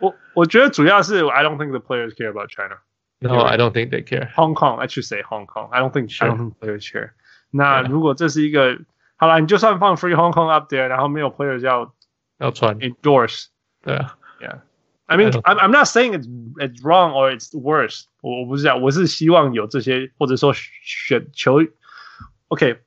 [0.00, 4.28] 我我觉得主要是 I don't think the players care about China。No, I don't think they care.
[4.34, 5.70] Hong Kong, I should say Hong Kong.
[5.72, 6.28] I don't think, sure.
[6.28, 7.10] I don't think players care.
[7.50, 8.78] 那如果这是一个，
[9.21, 11.93] 好了，你就算放 Free Hong Kong up there，然后没有 players 要
[12.39, 13.49] 要传 endorse，
[13.83, 14.61] 对啊，Yeah.
[15.05, 18.05] I mean, I'm I'm not saying it's it's wrong or it's worse.
[18.21, 21.59] 我我不是这样，我是希望有这些，或者说选球。
[22.47, 22.79] OK，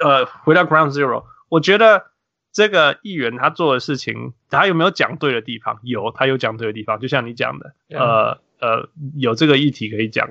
[0.00, 2.06] 呃，回到 Ground Zero，我觉得
[2.50, 5.78] 这个议员他做的事情，他有没有讲对的地方？
[5.84, 8.40] 有，他有讲对的地方，就像你讲的，呃。
[8.62, 10.28] 呃，有这个议题可以讲，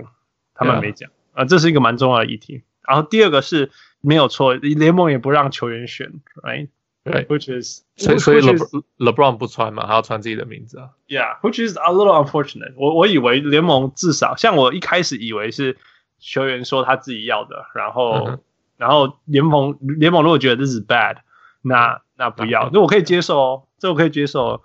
[0.53, 2.63] 他们没讲啊、呃，这是一个蛮重要的议题。
[2.87, 6.11] 然后第二个是没有错，联盟也不让球员选
[6.43, 6.69] ，right？
[7.03, 8.53] 对，which is 所以所以 Le
[8.99, 10.89] LeBron 不穿嘛，他要穿自己的名字啊。
[11.07, 12.89] Yeah，which is a little unfortunate 我。
[12.89, 15.77] 我我以为联盟至少像我一开始以为是
[16.19, 18.39] 球员说他自己要的，然后、嗯、
[18.77, 21.17] 然后联盟联盟如果觉得这是 bad，
[21.63, 24.61] 那那不要，那、嗯、我可以接受哦，这我可以接受，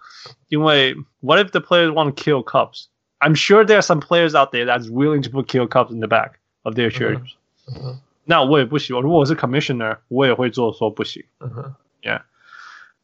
[0.49, 4.53] 因为 What if the players want to kill Cubs？I'm sure there are some players out
[4.53, 6.33] there that's willing to put kill Cubs in the back
[6.65, 7.27] of their shirts、嗯。
[7.69, 11.25] 嗯那我也不希望，如果我是 commissioner，我也会做说不行。
[11.39, 12.23] 嗯哼，Yeah，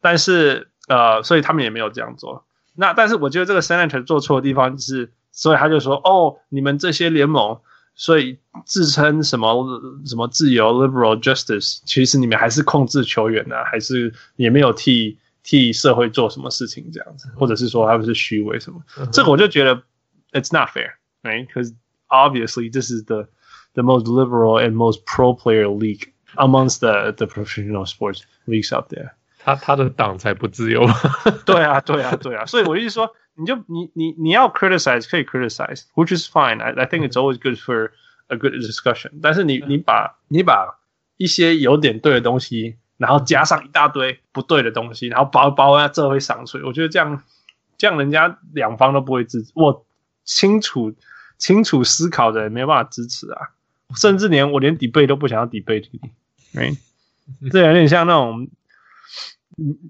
[0.00, 2.44] 但是呃，所以他们也没有这样做。
[2.74, 7.60] 那但是我觉得这个 senator 做错的地方是，所以他就说，哦，你们这些联盟，
[7.94, 9.64] 所以自称什么
[10.04, 18.82] 什么自由 liberal justice，其实你们还是控制球员呢、啊，还是也没有替替社会做什么事情这样子，或者是说他们是虚伪什么？
[18.98, 19.80] 嗯、这个我就觉得
[20.32, 21.72] it's not fair，right？Because
[22.08, 23.28] obviously this is the
[23.73, 28.89] the most liberal and most pro player league amongst the the professional sports leagues out
[28.89, 29.11] there。
[29.39, 30.85] 他他的党才不自由。
[31.45, 32.45] 对啊，对啊，对啊。
[32.45, 37.91] 所以我意思说，你就你你你要 criticize 可以 criticize，which is fine。I I think it's always good for
[38.27, 39.21] a good discussion。
[39.21, 40.79] 但是你你把你把
[41.15, 46.61] 一些有点对的东西，然后加上一大堆不对的东西，然后包包啊这会上去。
[46.63, 47.23] 我觉得这样
[47.77, 49.51] 这样人家两方都不会支持。
[49.55, 49.85] 我
[50.25, 50.93] 清楚
[51.37, 53.51] 清楚思考的人没办法支持啊。
[53.96, 56.00] 甚至连我连 debate 都不想要 debate 你
[56.54, 56.78] ，right？
[57.50, 58.48] 这有点像那种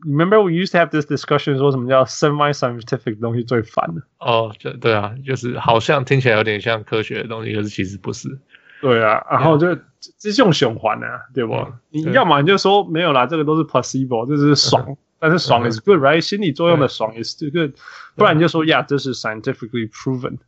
[0.06, 4.02] ，remember we used to have this discussion，说什么叫 semi-scientific 东西最烦的。
[4.18, 8.38] 哦，就对啊，就是好像听起来有点像科学的东西，可是其实不是。
[8.80, 9.74] 对啊，然后就
[10.18, 11.54] 这是用循环呢，对不？
[11.90, 16.20] 你要么你就说没有啦，这个都是 placebo，这是爽，但是爽 is good，right？
[16.20, 17.72] 心理作用的爽 is good，
[18.16, 20.38] 不然你就说呀，这是 scientifically proven。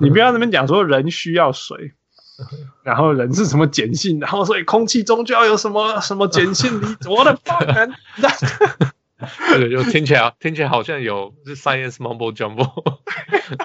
[0.00, 1.92] 你不要那边讲说人需要水。
[2.82, 4.20] 然后人是什么碱性？
[4.20, 7.08] 然后所以空气中就要有什么什么碱性 离子？
[7.08, 7.88] 我的妈呀！
[9.52, 12.66] 这个就听起来听起来好像有是 science mumbo jumbo，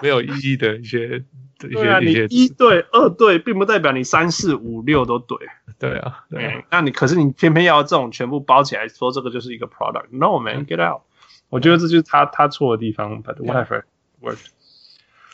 [0.01, 1.23] 没有意义的一些
[1.63, 5.37] 一些、啊、一些一对二对，并不代表你三四五六都对。
[5.79, 6.53] 对啊，对啊。
[6.57, 10.07] 嗯、那你可是你偏偏要这种全部包起来说这个就是一个 product。
[10.11, 11.03] No man, get out！
[11.49, 13.23] 我觉得这就是他他错的地方。
[13.23, 13.83] But whatever
[14.21, 14.47] worked。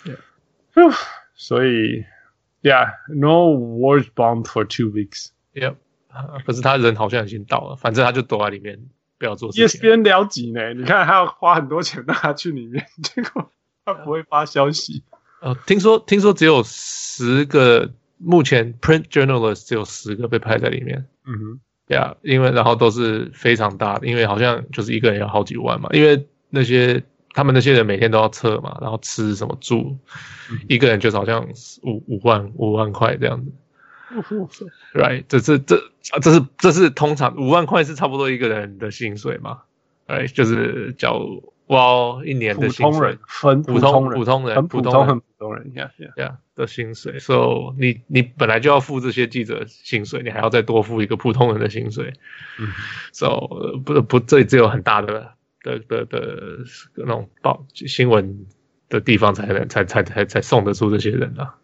[0.06, 0.96] Yeah.
[1.34, 2.06] 所以。
[2.62, 5.30] Yeah, no wars bombed for two weeks.
[5.54, 5.76] Yep.
[6.46, 8.80] 可是他人好像已经到了，反正他就躲在里面，
[9.18, 9.68] 不要做事。
[9.68, 10.74] ESPN 了解呢？
[10.74, 13.50] 你看，他要花很多钱让他去里面，结果
[13.86, 15.04] 他不会发消息。
[15.42, 21.08] 呃，听说听说只有十个，目前 print journalist 只有十个被派在里面。
[21.26, 27.04] 嗯哼，Yeah，因为然后都是非常大的，因为好像就是一个人要好几万嘛，因为那些。
[27.34, 29.98] 他们那些人每天都要测嘛，然后吃什么住，
[30.52, 31.48] 嗯、一个人就是好像
[31.84, 33.52] 五五万五万块这样子。
[34.94, 35.82] Right，这这这
[36.22, 39.62] 这是这是通常五万块是差不多一个人的薪水嘛
[40.06, 41.22] ？Right，就是叫
[41.68, 47.20] 哇一年的薪水，很普通普通人，普通很普通人，Yeah Yeah 的薪水。
[47.20, 52.14] So 你你本来就要付这些记者薪水，你还要再多付一个普通人的薪水。
[52.60, 52.68] 嗯
[53.14, 53.48] ，So
[53.86, 55.32] 不不，这里只有很大的。
[55.64, 56.20] 的的的
[56.96, 58.46] 那种报新闻
[58.90, 61.58] 的地方才能才才才才送得出这些人啊，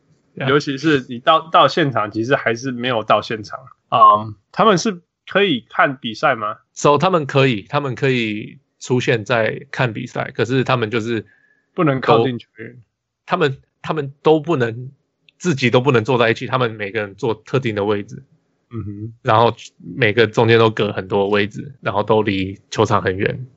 [0.48, 4.24] 尤其是你到到现场，其实还是没有到现场啊。
[4.24, 11.26] Um, 他们是可以看比赛吗？So 他们可以，他们可以出现在看比赛，可是他们就是
[11.74, 12.82] 不能靠近球员，
[13.26, 14.92] 他们他们都不能
[15.40, 18.24] 自己都不能坐在一起，他们每个人坐特定的位置，
[18.70, 19.54] 嗯哼，然后
[19.96, 23.48] 每个中间都隔很多位置，然后都离球场很远。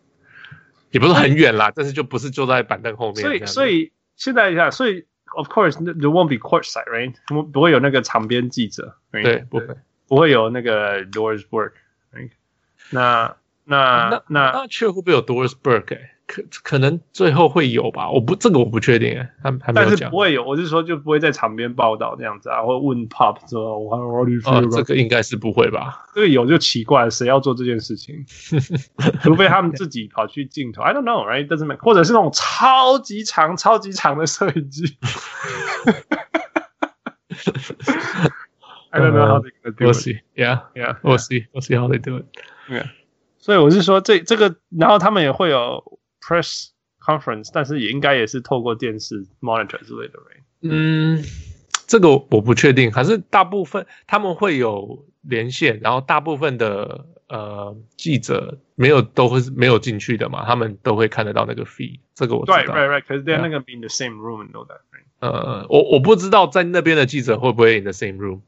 [0.90, 3.22] 也不是很远啦，但是就不是坐在板凳后面。
[3.22, 7.14] 所以，所以现在一下，所以 of course there won't be courtside, right？
[7.26, 9.22] 不不会有那个场边记者，right?
[9.22, 9.66] 对，不会，
[10.08, 12.30] 不会有那个 Doris Burke，right?
[12.90, 15.94] 那那那那那却会不会有 Doris Burke？
[15.94, 19.96] 欸可可能最后会有吧，我不这个我不确定哎，还还没有讲。
[19.96, 24.48] 但是不会有，我是说就不会在场边报道这样子啊，或问 Pop 说，我还我律师。
[24.70, 26.06] 这个应该是不会吧？
[26.14, 28.24] 这个有就奇怪了，谁要做这件事情？
[29.22, 30.82] 除非他们自己跑去镜头。
[30.82, 31.48] I don't know, right?
[31.48, 34.96] Doesn't make，或者是那种超级长、超级长的摄影机。
[38.90, 39.80] I don't know how they do it.
[39.80, 40.20] We'll see.
[40.36, 40.94] Yeah, yeah.
[41.02, 41.46] We'll see.
[41.52, 42.26] We'll see how they do it.
[42.68, 42.88] Yeah.
[43.38, 45.98] 所以我是说，这这个，然后他们也会有。
[46.20, 46.68] Press
[47.00, 50.42] conference，但是也应该也是透过电视 monitor 之类的，right?
[50.62, 51.24] 嗯，
[51.86, 62.58] 这个我不确定，还是大部分他们会有连线，然后大部分的呃记者没有都会没有进去的嘛，他们都会看得到那个 feed，这个我知道。
[62.58, 63.04] Right, right, right.
[63.06, 65.04] 可是 they're not gonna be in the same room and know that, right?
[65.20, 68.40] 呃，我我不知道在那边的记者会不会 in the same room，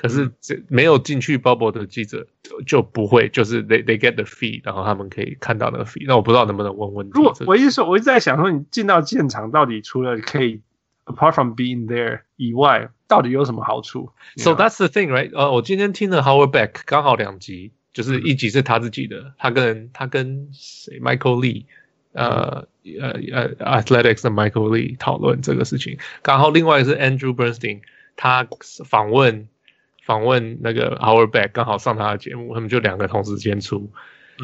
[0.00, 2.26] 可是这没有进去 bubble 的记者
[2.66, 6.06] 就不会，就是 they they get the feed，然后他们可以看到那个 feed。
[6.06, 7.12] 那我不知道能不能问问题。
[7.14, 10.62] 如果我一直说，我一直在想说，你进到现场到底除了可以
[11.04, 15.36] apart from being there 以外，到底有什么好处？So that's the thing, right？
[15.36, 21.66] 呃，我今天听了 Howard Beck 刚好两集，就是一集是他自己的，他跟他跟谁 Michael Lee。
[22.12, 22.66] 呃
[23.00, 27.82] 呃呃，Athletics 的 Michael Lee 讨论这个事情，刚好另外是 Andrew Bernstein，
[28.16, 28.48] 他
[28.84, 29.46] 访问
[30.10, 33.92] 访问那个 Howard Beck，刚好上他的节目，他们就两个同时间出，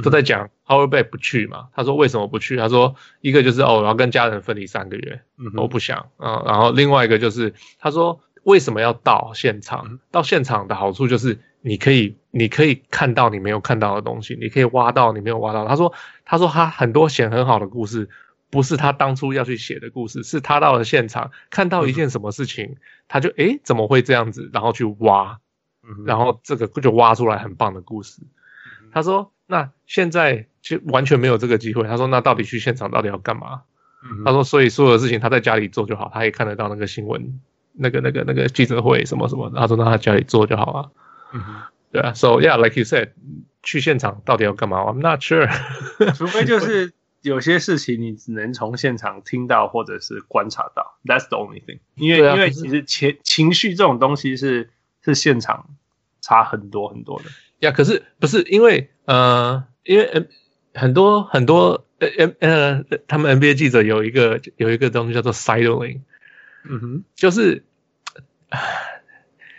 [0.04, 2.56] 都在讲 Howard Beck 不去嘛，他说为什么不去？
[2.56, 5.20] 他说一个就是哦，我要跟家人分离三个月，
[5.56, 9.98] 我不想啊，然后另外一个就是他说为什么要到现场？
[10.12, 11.40] 到现场的好处就是。
[11.62, 15.66] 你可以，你可以看到你没有看到的东西，你可以挖到你没有挖到。
[15.66, 15.92] 他说，
[16.24, 18.08] 他说他很多写很好的故事，
[18.50, 22.76] 不是他当初要去写的故事，是他到了现场看到一件什么事情，
[23.08, 25.40] 他就诶怎么会这样子，然后去挖，
[26.06, 28.22] 然后这个就挖出来很棒的故事。
[28.92, 31.84] 他说，那现在就完全没有这个机会。
[31.84, 33.62] 他说，那到底去现场到底要干嘛？
[34.24, 37.40] 他说，所以所有的事情他在家里做就好，他也看得到那个新闻，
[37.72, 39.50] 那个那个那个记者会什么什么。
[39.54, 40.92] 他说，那他家里做就好了。
[41.92, 43.10] 对啊，So yeah，like you said，
[43.62, 45.48] 去现场到底要干嘛？I'm not sure，
[46.14, 51.78] 除非就是有些事情你只能从现场听到或者是观察到，That's the only thing。
[51.94, 54.70] 因为、啊、因为其实情情绪这种东西是
[55.14, 55.70] 是现场
[56.20, 57.24] 差很多很多的。
[57.60, 60.28] 呀，可是不是因为呃，因为嗯
[60.74, 62.08] 很多很多呃
[62.40, 66.00] 呃他们 NBA 记者有一个有一个东西叫做 sidling，
[66.68, 67.64] 嗯哼，就是。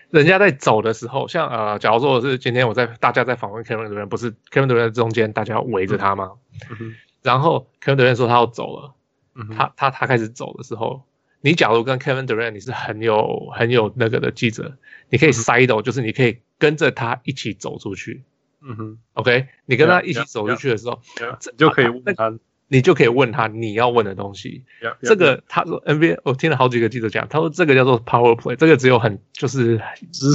[0.09, 6.31] 人家在走的时候，像呃，假如说我是今天我在大家在访问 Kevin Durant，不是 Kevin Durant 中间大家围着他吗？
[6.69, 8.93] 嗯哼、然后 Kevin Durant 说他要走了，
[9.35, 11.03] 嗯、他他他开始走的时候，
[11.41, 14.77] 你假如跟 Kevin Durant 你是很有很有那个的记者，
[15.09, 18.23] 你可以 sidle，、嗯、就是你可以跟着他一起走出去。
[18.61, 21.01] 嗯哼，OK，你跟他一起走出去的时候，
[21.39, 22.37] 这就可以问他。
[22.69, 24.65] 你就可以问他你要问的东西。
[25.01, 29.79] 这个他说 NBA，我听了好几个记者讲，他说这个叫做 power play，这个只有很就是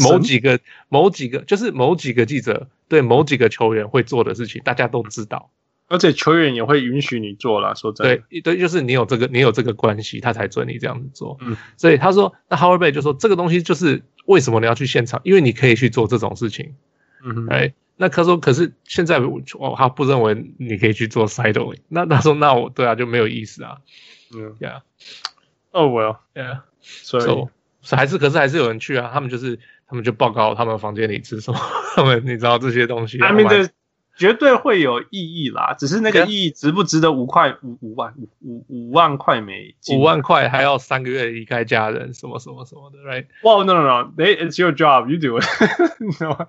[0.03, 0.59] 某几个
[0.89, 5.51] 某几个就是某几个记者对某几个球员会做的事情，大家都知道，
[5.93, 7.77] 而且球员也会允许你做了。
[7.77, 11.37] 说真的，对对，就是你有这个你有这个关系，他才准你这样子做。
[11.41, 16.75] 嗯，所以他说，那 Howard Bay 就说这个东西就是为什么你要去现场，因为你可以去做这种事情。
[17.23, 17.75] 嗯，哎。
[17.95, 19.43] 那他说，可是现在我
[19.77, 21.79] 他不认为你可以去做 sidling。
[21.89, 23.77] 那他说，那我对啊，就没有意思啊。
[24.35, 27.25] 嗯，Yeah，Oh，Well，Yeah，所以
[27.95, 29.11] 还是，可是还是有人去啊。
[29.13, 31.61] 他们就是，他们就报告他们房间里吃什么，
[31.95, 33.21] 他们你知道这些东西。
[33.21, 33.69] I mean
[34.15, 39.99] 绝对会有意义啦，只是那个意义值不值得五块五五万五五五万块美金？
[39.99, 44.13] 五万块还要三个月离开家人，什么什么什么的，right？Well, no, no, no.
[44.17, 45.09] It's your job.
[45.09, 45.47] You do it.
[45.99, 46.47] 你知道吗？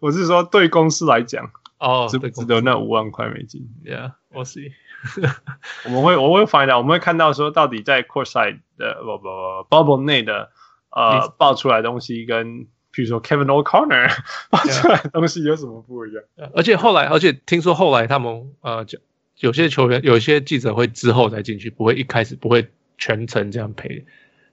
[0.00, 4.72] 我是说，对公司来讲，哦，值不值得那五万块美金？Yeah, we'll see.
[5.86, 10.50] 我们会，我会 find out，我们会看到说，到底在 courtside 的不不不 bubble 内的
[10.90, 12.66] 呃爆出来的东西跟。
[12.92, 14.10] 比如说 Kevin O'Connor
[14.50, 16.22] 发出来的东西有什么不一样？
[16.54, 18.98] 而且后来，而且听说后来他们呃，就
[19.38, 22.68] 有些球员、有些记者会之后再进去，不会一开始不会
[22.98, 24.04] 全程这样陪。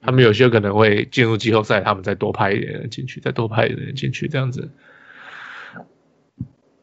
[0.02, 4.70] 他们有些可能会进入季后赛，他们再多派一点人进去，再多派一点人进去这样子。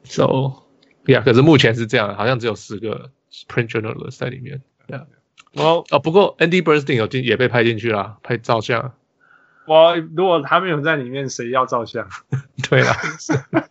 [0.02, 0.64] So
[1.06, 3.10] yeah，可是目前是这样，好像只有十个
[3.48, 4.60] print journalist 在里面。
[4.88, 5.06] Yeah，
[5.54, 8.94] 哦哦，不过 Andy Bernstein 有进也被派进去了，拍照相。
[9.66, 12.06] 我如果他没有在里面，谁要照相？
[12.68, 12.94] 对啊，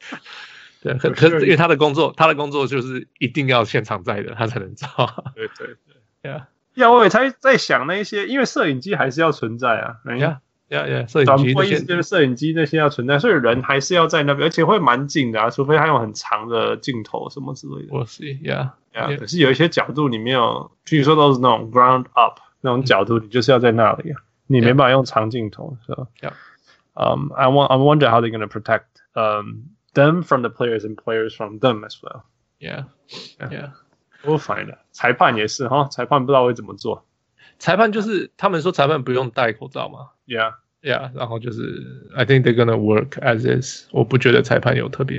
[0.81, 4.87] 对，可可是因为他的工作，他的工作就是一定要现场在的，他才能照。
[5.35, 5.67] 对 对
[6.21, 9.95] 对，呀呀，我也才在想那些，因为摄影机还是要存在啊。
[10.17, 17.89] 呀呀呀，摄影机，就是摄影机那些要存在，所以人还是要在那边，而且会蛮近的啊，除非他用很长的镜头什么之类的。
[17.91, 24.21] 我是呀呀，可是有一些角度你没有，譬如说都是那种 ground up 那种角度，你就是要在那里啊。
[24.52, 26.32] 你没办法用长镜头，so yeah.
[26.94, 30.84] Um, I want I wonder how they're going to protect um them from the players
[30.84, 32.22] and players from them as well.
[32.58, 32.84] Yeah,
[33.38, 33.70] yeah.
[34.24, 34.78] We'll find out.
[34.90, 37.06] 裁判也是哈，裁判不知道会怎么做。
[37.58, 40.10] 裁判就是他们说裁判不用戴口罩嘛。
[40.26, 41.10] Yeah, yeah.
[41.14, 41.60] 然后就是
[42.14, 43.86] I think they're gonna work as is.
[43.92, 45.18] 我不觉得裁判有特别，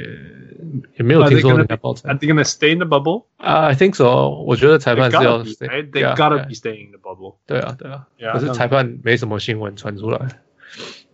[0.97, 2.10] 也没有听说人家报裁。
[2.10, 3.26] Are they gonna stay in the bubble?
[3.38, 4.30] I think so.
[4.30, 5.89] 我觉得裁判是要 stay.
[5.89, 7.36] They gotta be staying in the bubble.
[7.45, 8.07] 对啊，对啊。
[8.34, 10.20] 可是裁判没什么新闻传出来。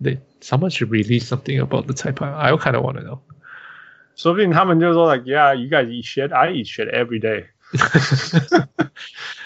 [0.01, 2.33] They someone should release something about the 裁判。
[2.33, 3.19] I kind of wanna know.
[4.15, 7.45] 说不定他们就说 like yeah, you guys eat shit, I eat shit every day.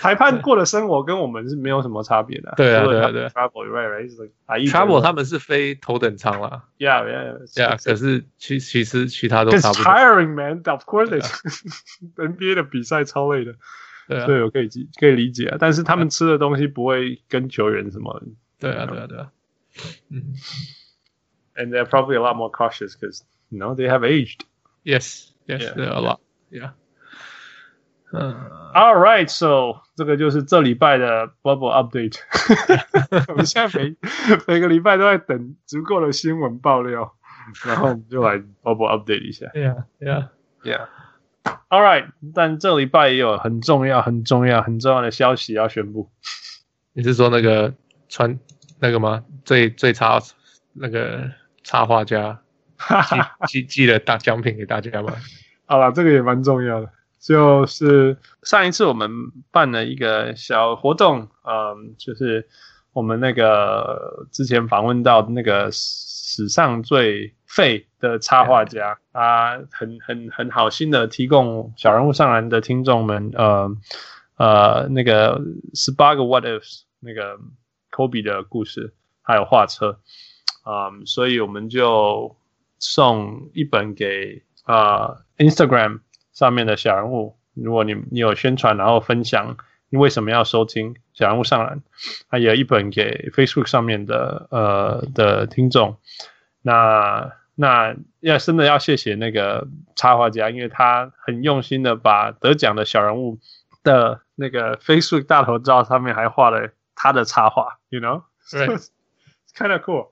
[0.01, 2.55] 裁判过的生活跟我们是没有什么差别的。
[2.57, 3.29] 对啊，对啊，对啊。
[3.29, 6.65] Travel right right Travel 他们是飞头等舱啦。
[6.79, 7.85] Yeah yeah yeah。
[7.85, 9.85] 可是其其实其他都差不多。
[9.85, 11.09] Tiring man, of course.
[12.17, 13.55] NBA 的比赛超累的。
[14.09, 15.57] 对啊，对，我可以理可以理解啊。
[15.59, 18.23] 但是他们吃的东西不会跟球员什么。
[18.59, 19.31] 对啊，对啊，对啊。
[20.11, 20.35] 嗯。
[21.57, 24.41] And they're probably a lot more cautious because you know they have aged.
[24.83, 26.19] Yes, yes, they're a lot.
[26.51, 26.73] Yeah.
[28.75, 32.19] All right, so 这个就是这礼拜的 Bubble Update。
[33.29, 33.97] 我们现在每
[34.49, 37.15] 每个礼拜都在等足够的新闻爆料，
[37.67, 39.47] 然后我们就来 Bubble Update 一下。
[39.55, 40.29] Yeah, yeah,
[40.65, 40.89] yeah.
[41.69, 46.11] All right，但这礼拜也有很重要、很重要、很重要的消息要宣布。
[46.95, 47.75] 你是说那个
[48.09, 48.39] 穿
[48.81, 49.25] 那个吗？
[49.45, 50.21] 最最差
[50.73, 51.31] 那个
[51.63, 52.41] 插画家
[53.47, 55.13] 寄寄寄了大奖品给大家吗？
[55.67, 56.91] 好了，这个也蛮重要的。
[57.25, 59.09] 就是上一次我们
[59.51, 62.47] 办了一个小活动，嗯，就是
[62.93, 73.75] 我们那个之前访问到那个史上最废的插画家，他很很很好心的提供小人物上篮的听众们，呃
[74.37, 75.41] 呃，那个
[75.73, 77.39] 十八个 What Ifs 那个
[77.91, 79.99] Kobe 的故事，还有画册，
[80.67, 82.37] 嗯，所以我们就
[82.79, 86.01] 送一本给呃 Instagram。
[86.35, 89.57] 上面的小人物，如果你你有宣传，然后分享
[89.89, 91.81] 你为什么要收听小人物上篮，
[92.27, 95.97] 还有一本给 Facebook 上面的呃的听众。
[96.61, 103.39] 那那要真的要谢谢那个插画家，因为他很用心的把得奖的小人物
[103.85, 110.09] 的那个 Facebook 大头照上面还画了他的插画，you know，kind of cool，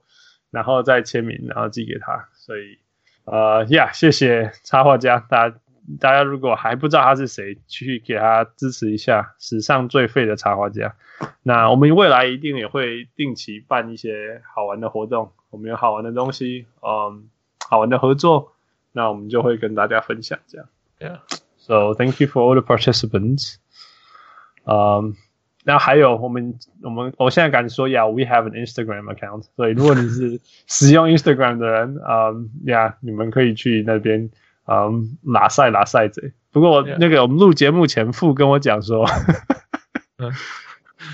[0.51, 2.29] 然后再签名，然后寄给他。
[2.31, 2.79] 所以
[3.25, 5.57] 呃呀，yeah, 谢谢插画家，大家。
[5.99, 10.95] 大家如果还不知道他是谁，去给他支持一下，史上最废的插画家。
[11.43, 17.25] 那我们未来一定也会定期办一些好玩的活动，我们有好玩的东西，嗯，
[17.67, 18.53] 好玩的合作，
[18.93, 20.67] 那我们就会跟大家分享这样。
[20.99, 21.19] Yeah.
[21.57, 23.55] So thank you for all the participants.
[24.63, 25.15] 嗯，
[25.65, 29.43] 那还有我们我们我现在敢说，Yeah, we have an Instagram account.
[29.57, 34.29] 所以如果你是使用 Instagram 的人，嗯，Yeah，你们可以去那边。
[34.65, 36.33] 嗯，拉塞拉塞贼。
[36.51, 39.05] 不过那个我们录节目前，傅跟我讲说，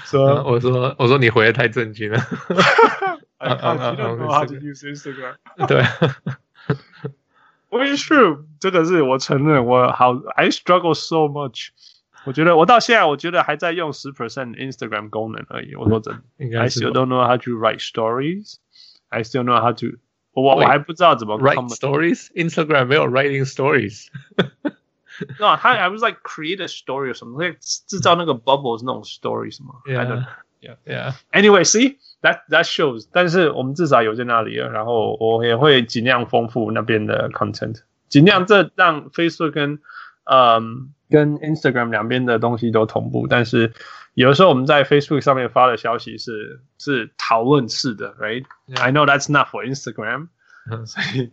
[0.05, 2.19] 说我说我说你回的太震惊了。
[3.37, 5.35] I don't know how to use Instagram。
[5.67, 5.81] 对
[7.69, 11.69] ，Which is true，这个是我承认，我好，I struggle so much。
[12.25, 15.73] 我觉得我到现在，我觉得还在用十 percent Instagram 功能而已。
[15.75, 18.55] 我说真的，I still don't know how to write stories。
[19.07, 19.97] I still know how to。
[20.39, 24.07] 我我还不知道怎么 write stories，Instagram 没有 writing stories。
[25.37, 29.75] no，他还不是 like create a story 什么，会制造那个 bubbles 那种 story 什么。
[29.85, 30.25] Yeah,
[30.61, 31.13] yeah, yeah.
[31.33, 34.69] Anyway, see that that shows，但是我们至少有在那里了。
[34.69, 39.79] 然后我也会尽量丰富那边的 content，尽量这让 Facebook 跟
[40.23, 43.27] 嗯跟 Instagram 两边的东西都同步。
[43.27, 43.73] 但是
[44.18, 50.28] 有的时候我们在 Facebook 上面发的消息是是讨论式的，right？I know that's not for Instagram，
[50.86, 51.32] 所以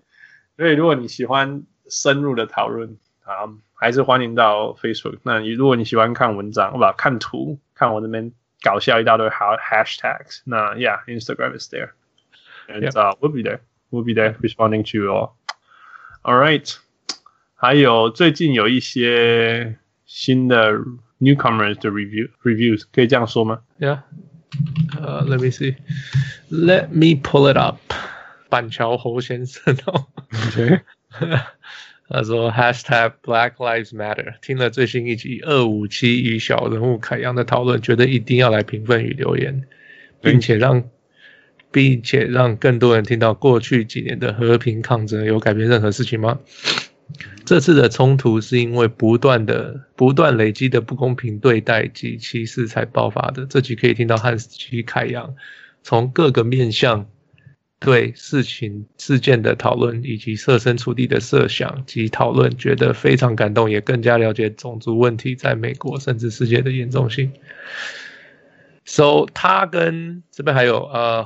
[0.58, 5.20] 所以如果你喜欢深入的讨论啊，还是欢迎到 Facebook。
[5.22, 8.34] 那你如果你喜欢看文章，不看图，看我这边
[8.64, 12.82] 搞笑一大堆 hashtags，那 yeah，Instagram is there，and
[13.20, 16.76] we'll be there，we'll be there responding to you all。All right，
[17.54, 20.80] 还有最近有一些新的。
[21.20, 23.60] Newcomers 的 review reviews 可以这样说吗？
[23.80, 24.00] Yeah，
[25.00, 27.78] 呃、uh,，Let me see，Let me pull it up。
[28.50, 30.08] 板桥侯先生哦，
[30.48, 30.82] OK，
[32.10, 39.64] 他说 Hashtag Black Lives Matter，听了最新一集二五七与小人物凯扬的讨论，觉得一定要来评分与留言，
[40.22, 40.84] 并且让
[41.72, 46.38] 并且让更多人听到过去几年的和平抗争有改变任何事情吗？
[47.45, 53.47] 这次的冲突是因为不断的、不断累积的不公平对待及歧视才爆发的。
[53.47, 55.35] 这集可以听到汉斯基凯扬
[55.83, 57.07] 从各个面向
[57.79, 67.33] 对事情事件的讨论，以及设身处地的设想及讨论，觉得非常感动，也更加了解种族问题在美国甚至世界的严重性。
[68.85, 71.25] So，他跟这边还有呃。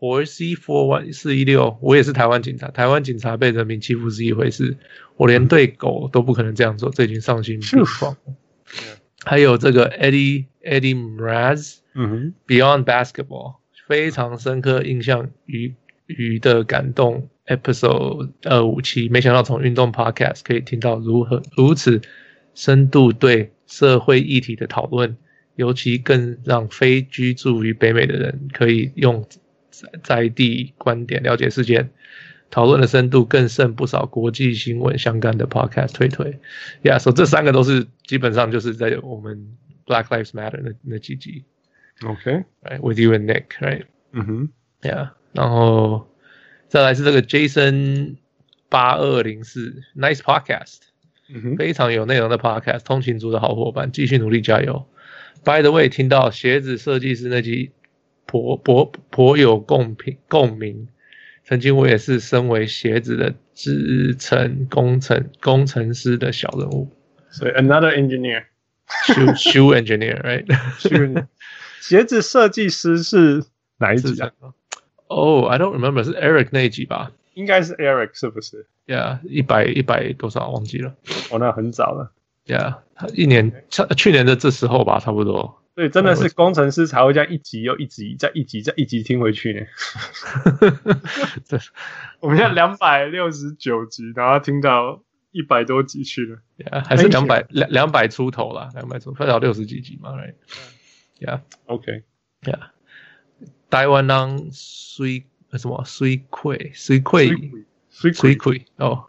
[0.00, 2.68] 我 C four one 四一六，我也是台湾警察。
[2.68, 4.76] 台湾警察被人民欺负是一回事，
[5.16, 8.16] 我连对狗都不可能这样做，这已经丧心病狂。
[9.22, 15.74] 还有这个 Eddie Eddie Mraz，嗯哼，Beyond Basketball，非常深刻印象与
[16.06, 17.28] 与的感动。
[17.46, 22.00] Episode 二五七，没想到从运动 Podcast 可以听到如何如此
[22.54, 25.16] 深度对社会议题的讨论，
[25.56, 29.26] 尤其更让非居住于北美的人可以用
[30.02, 31.90] 在地观点了解事件。
[32.50, 36.36] 讨论的深度更胜不少国际新闻相干的 podcast 推推。
[36.82, 39.56] Yeah，，所以这三个都是基本上就是在我们
[39.86, 41.44] Black Lives Matter 那那几集。
[42.04, 43.84] OK，right，with you and Nick，right？
[44.10, 44.48] 嗯哼
[44.82, 46.08] ，Yeah，然后
[46.66, 48.16] 再来是这个 Jason
[48.68, 50.78] 八二零四，Nice podcast，
[51.28, 54.88] 嗯哼，非常有内容的 podcast，通勤族的好伙伴，继续努力加油。
[55.44, 57.70] By the way，听到鞋子设计师那集
[58.30, 60.86] 颇颇颇有共鸣共鸣。
[61.42, 66.88] 曾经我也是身为鞋子的制程工程工程师的小人物，
[67.28, 70.46] 所以 another engineer，shoe shoe engineer，right？
[71.82, 73.42] 鞋子设计师是
[73.78, 74.30] 哪一集啊？
[75.08, 77.10] 哦、oh,，I don't remember，是 Eric 那一集吧？
[77.34, 80.94] 应该是 Eric，是不是？Yeah，一百一百多少忘记了？
[81.32, 82.12] 哦，那很早了。
[82.46, 82.76] Yeah，
[83.14, 83.64] 一年
[83.96, 85.59] 去年的这时候吧，差不多。
[85.80, 89.60] 对，真的是工程师才会这样一集又一集，再一集再一集听回去呢。
[91.48, 91.58] 对，
[92.20, 100.10] 我们现在两百六十九集，然后听到一百多集去了，yeah, 还是两百两两百出头啦，两百出，快到六十几集嘛
[101.20, 102.60] ，right？Yeah，OK，Yeah，
[103.70, 105.82] 台湾人水什么？
[105.86, 107.30] 水亏水亏
[108.12, 109.06] 水亏哦，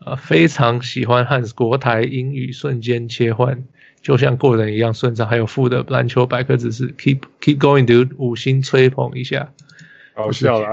[0.00, 3.64] 呃，非常喜欢和国台英语瞬间切换。
[4.02, 9.52] 就像过人一样顺畅，还有附的篮球百科知识，keep keep going, dude，五星吹捧一下，
[10.14, 10.72] 搞笑啦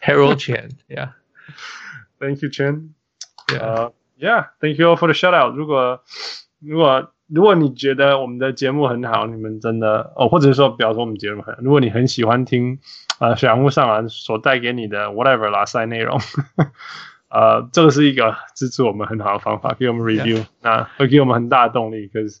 [0.00, 5.54] ，Harold Chen，yeah，Thank you Chen，yeah，yeah，thank you all for the shout out。
[5.54, 6.02] 如果
[6.60, 12.78] 如果如果你觉得我们的节目很好，你们真的哦，或者是说，比方说我们节目很，如果你很喜欢听
[13.18, 16.18] 啊，小人物上篮所带给你的 whatever 拉塞内容，
[17.28, 20.46] 呃，这个是一个支持我们很好的方法，给我们 review.
[20.62, 22.40] 那会给我们很大的动力，可是。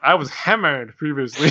[0.00, 1.50] I was hammered previously.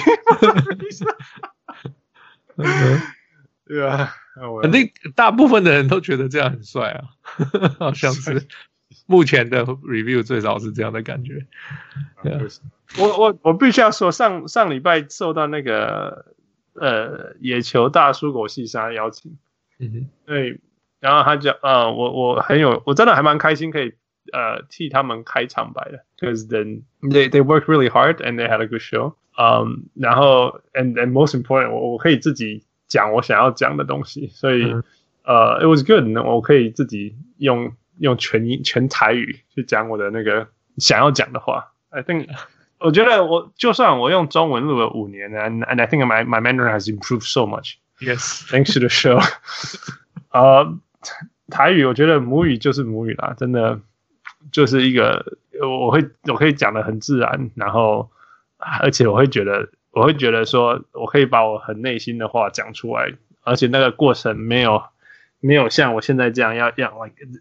[3.65, 4.13] 对啊，
[4.61, 7.03] 肯定大部分的人都觉得这样很帅啊，
[7.79, 8.47] 好像是。
[9.05, 11.45] 目前的 review 最少是这样的感觉。
[12.97, 16.33] 我我我必须要说，上上礼拜受到那个
[16.73, 19.37] 呃野球大叔狗细沙邀请，
[20.25, 20.59] 对，
[20.99, 23.93] 然后他讲，呃，我我很有，我真的还蛮开心可以。
[24.32, 29.14] 呃，替他们开场白的，because then they they worked really hard and they had a good show。
[29.36, 34.64] 嗯，然后 and and most important，我我可以自己讲我想要讲的东西，所以
[35.24, 36.06] 呃、uh, it was good。
[36.24, 40.46] 我可以自己用用全英全台语去讲我的那个
[40.78, 41.72] 想要讲的话。
[41.90, 42.28] I think，
[42.78, 49.20] 我觉得我就算我用中文录了五年，and and I think my my Mandarin has improved so much。Yes，thanks to the show。
[50.30, 50.78] 呃，
[51.50, 53.80] 台语我觉得母语就是母语啦，真的。
[54.51, 58.09] 就是一个，我会我可以讲的很自然，然后
[58.57, 64.83] 而且我会觉得，我会觉得说，我可以把我很内心的话讲出来，而且那个过程没有
[65.39, 66.91] 没有像我现在这样要要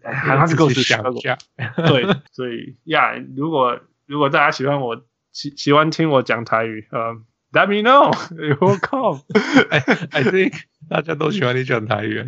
[0.03, 1.37] 还还是够是想讲，
[1.75, 7.15] 对，所以呀，yeah, 如果如果大家喜欢我喜喜欢听我讲台语，呃、
[7.51, 9.21] uh,，Let me know，you will come。
[9.69, 9.79] I
[10.11, 10.53] I think
[10.89, 12.23] 大家都喜欢你讲台语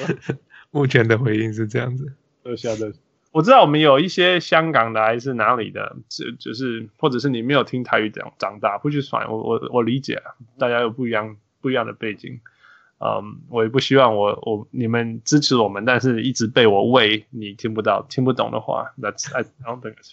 [0.70, 2.12] 目前的回应是这样子，
[2.42, 2.92] 都晓得。
[3.34, 10.22] 我知道我们有一些香港的还是哪里的，就就是或者是你没有听台语长长大，不去算，我我我理解，
[10.56, 12.38] 大家有不一样不一样的背景，
[13.00, 20.12] 嗯，我也不希望我我你们支持我们，但是一直被我喂你听不到听不懂的话，That's I don't think it's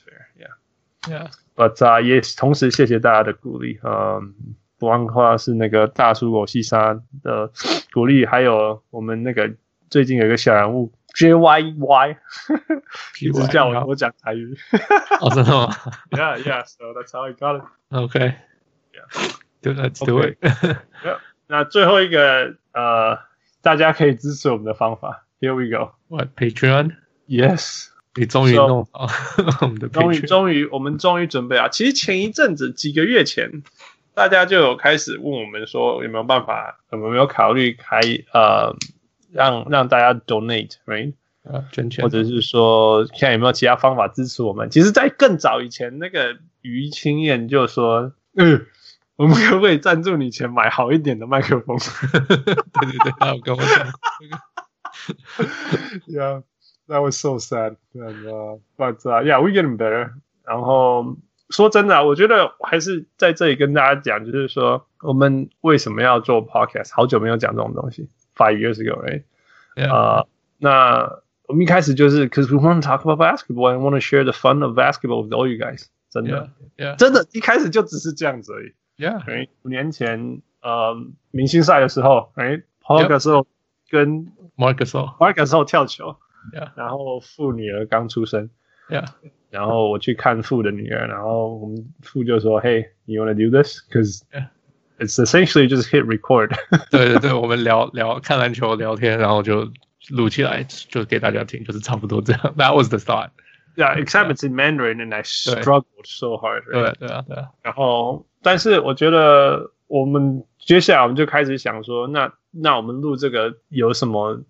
[1.06, 4.34] fair，yeah，yeah，but 啊也同时谢谢大家的鼓励，嗯，
[4.80, 7.52] 不忘的话是那个大叔狗西沙的
[7.94, 9.54] 鼓励，还有我们那个
[9.92, 10.92] 最近有一个小人物。
[11.14, 12.18] J Y Y，
[13.22, 14.58] 一直叫我我讲台语。
[15.20, 15.70] 哦，真的吗？
[16.12, 16.66] Yeah, yeah.
[16.66, 17.64] So that's how I got it.
[17.90, 18.36] Okay.
[18.94, 19.32] Yeah.
[19.62, 20.38] Do let's do it.
[21.04, 21.18] Yeah.
[21.48, 23.20] 那最后一个呃，
[23.62, 25.26] 大家可以支持我们的方法。
[25.42, 25.92] Here we go.
[26.08, 26.96] What Patreon?
[27.28, 27.88] Yes.
[28.16, 29.08] 你终于弄好
[29.62, 29.92] 我们的 Patreon。
[29.92, 31.68] 终于，终于，我们终于准备啊！
[31.70, 33.64] 其实前一阵子，几个月前，
[34.14, 38.00] 大家就有开始问我们说，有没有办法，有没有考虑开
[38.34, 38.76] 呃。
[39.32, 41.14] 让让大家 donate，right？
[41.44, 44.70] 啊，捐钱，或者是说，看有没有其他方法支持我们。
[44.70, 48.68] 其实，在更早以前，那个于青燕就说：“嗯，
[49.16, 51.80] 我们可不可以赞助你钱买好一点的麦克风？
[51.80, 53.88] 对 对对，他有跟我讲。
[56.08, 56.44] yeah,
[56.88, 57.76] that was so sad.
[57.96, 60.12] And, uh, but uh, yeah, we getting better.
[60.44, 61.18] 然后
[61.50, 66.94] 说真的啊，我觉得还是在这里跟大家讲，就是说我们为什么要做 podcast？
[66.94, 68.10] 好久没有讲这种东西
[68.41, 69.23] ，five years ago, right?
[69.77, 69.93] Yeah.
[69.93, 70.27] 啊，uh,
[70.59, 74.77] 那我们一开始就是 because we want to talk about basketball and want to share the fun of
[74.77, 75.87] basketball with all you guys.
[76.11, 76.97] 真的，yeah, yeah.
[76.97, 78.73] 真的，一开始就只是这样子而已。
[78.97, 80.97] Yeah，哎，五年前，呃，
[81.31, 83.47] 明星赛的时候，哎，Paul 的时候
[83.91, 86.17] 跟 Marcus，Marcus 的时候跳球，
[86.55, 88.49] Yeah，然后父女儿刚出生，
[88.89, 89.05] Yeah，
[89.51, 94.23] 然后我去看父的女儿，然后我们父就说，Hey，you wanna do this？Because
[95.02, 96.56] It's essentially just hit record。
[96.92, 99.70] 对对对，我们聊聊看篮球聊天，然后就
[100.10, 102.42] 录起来，就给大家听，就是差不多这样。
[102.58, 103.32] That was the start。
[103.76, 106.64] Yeah, except it's in Mandarin, and I struggled so hard.
[106.72, 107.50] 对对啊对啊。
[107.64, 114.44] 然后，但是我觉得我们接下来我们就开始想说，那那我们录这个有什么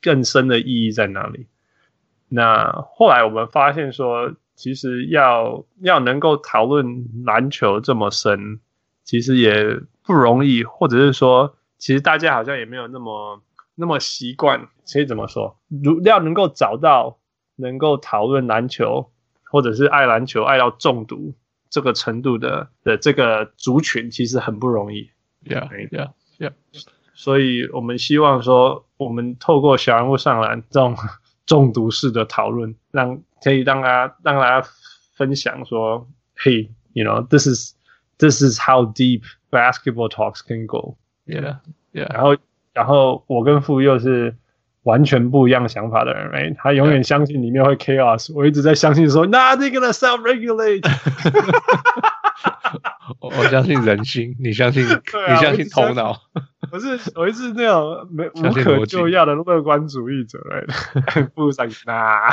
[0.00, 1.46] 更深的意义在哪里？
[2.28, 8.60] 那后来我们发现说，其实要要能够讨论篮球这么深，
[9.06, 9.64] 其实也
[10.04, 13.40] 不容易，或者是说，其实大家好像也没有那么
[13.74, 14.68] 那么习惯。
[14.84, 15.56] 所以怎么说？
[15.82, 17.16] 如要能够找到。
[17.58, 19.10] 能够讨论篮球，
[19.50, 21.34] 或者是爱篮球爱到中毒
[21.70, 25.08] 这个程度的的这个族群，其实很不容易。
[25.42, 26.52] Yeah, yeah, yeah.
[27.14, 30.94] 所以我们希望说，我们透过小人物上篮这种
[31.46, 34.68] 中毒式的讨论，让可以让大家让大家
[35.14, 37.74] 分享说，Hey, you know, this is
[38.18, 40.96] this is how deep basketball talks can go.
[41.26, 41.58] Yeah,
[41.92, 42.12] yeah.
[42.12, 42.36] 然后
[42.72, 44.36] 然后我跟富又是。
[44.86, 48.32] 完全不一样想法的人，哎，他永远相信里面会 chaos。
[48.32, 50.86] 我一直在相信说，Nothing gonna self regulate。
[53.18, 54.84] 我我相信人心，你相信？
[54.84, 56.16] 你相信头脑？
[56.70, 60.38] 我是我一直那种没无可救药的乐观主义者，
[61.06, 62.32] 哎， 不相信啊。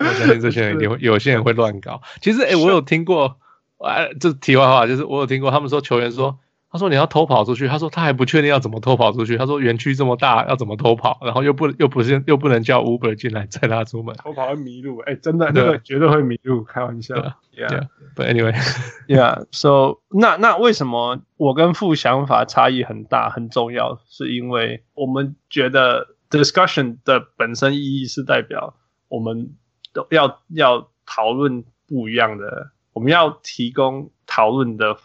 [0.00, 2.02] 我相信这些人有有些人会乱搞。
[2.20, 3.38] 其实，哎，我有听过，
[3.80, 6.38] 哎，这题外话就是我有听过他们说球员说。
[6.72, 9.36] 他说你要偷跑出去，他说他还不确定要怎么偷跑出去。
[9.36, 11.18] 他说园区这么大，要怎么偷跑？
[11.22, 14.98] 然后又不又不是又不能叫 Uber 进来载他出门，偷跑会迷路。
[15.00, 17.16] 哎，真的，那个绝对会迷路，开玩笑。
[17.58, 23.30] Yeah，But anyway，Yeah，So 那那为什么我跟副想法差异很大？
[23.30, 28.74] 很重要，是因为我们觉得 discussion 的本身意义是代表
[29.08, 29.56] 我们
[29.92, 34.96] 都要要讨论不一样的，我们要提供讨论的。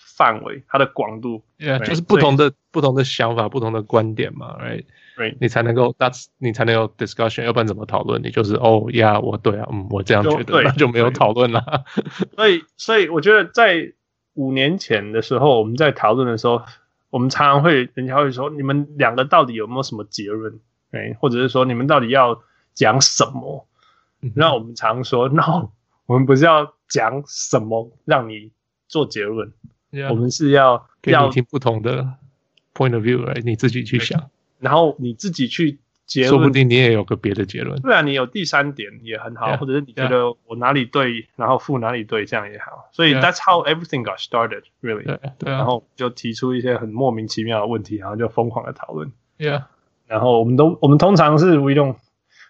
[0.00, 4.84] 范围，它的广度，yeah, 就是不同的不同的想法，不同的观点嘛，right？
[5.16, 8.20] 对，你才能够，that's 你才能有 discussion，要不然怎么讨论？
[8.20, 11.84] 你就是哦呀，yeah, 我对啊，嗯，我这样觉得，那就没有讨论了。
[12.34, 13.92] 所以，所以我觉得在
[14.34, 16.62] 五年前的时候，我们在讨论的时候，
[17.10, 20.58] 我们常常会，人家会说，你们两个到底有没有什么结论？
[20.90, 22.42] 哎，或者是说，你们到底要
[22.74, 23.68] 讲什么？
[24.34, 25.68] 那我们常说， no，
[26.06, 28.50] 我们不是要讲什么让你
[28.88, 29.52] 做结论。
[30.10, 32.14] 我们是要给你听不同的
[32.74, 37.80] point of view，来你自己去想，然后你自己去结论，说不定你也有个别的结论。
[37.80, 42.88] 对啊，你有第三点也很好或者是你觉得我哪里对.然后负哪里对，这样也好。
[42.92, 45.04] 所以 that's how everything got started，really。
[45.04, 49.10] 对对啊，然后就提出一些很莫名其妙的问题，然后就疯狂的讨论。
[49.38, 49.64] Yeah，
[50.06, 51.96] 然后我们都我们通常是 we don't。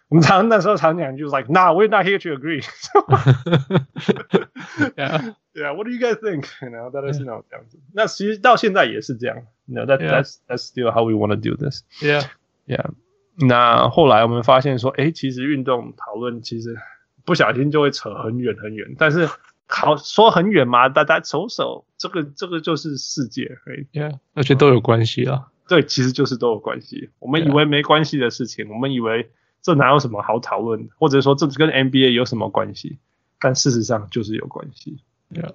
[0.09, 2.63] 我们常那时候常讲就是 like nah we're not here to agree
[4.95, 9.85] yeah yeah what do you guys think you know that is no 这样子那其实到现在也是这样 you know
[9.85, 12.23] that that's that's still how we want to do this yeah
[12.67, 12.91] yeah
[13.39, 16.77] 那后来我们发现说诶其实运动讨论其实
[17.25, 19.27] 不小心就会扯很远很远但是
[19.65, 23.57] 好说很远嘛大家走走这个这个就是世界
[23.93, 30.90] yeah 而且都有关系啊对其实就是都有关系我们以为没关系的事情我们以为 这哪有什么好讨论的？
[30.98, 32.98] 或者说这跟 NBA 有什么关系？
[33.40, 34.98] 但事实上就是有关系。
[35.30, 35.52] Yeah.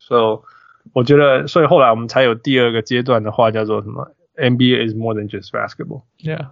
[0.00, 0.42] So
[0.92, 6.02] 我觉得，所以后来我们才有第二个阶段的话叫做什么？NBA is more than just basketball.
[6.18, 6.48] Yeah.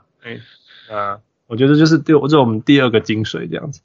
[0.89, 3.81] 啊，我觉得就是对，这是我们第二个精髓这样子。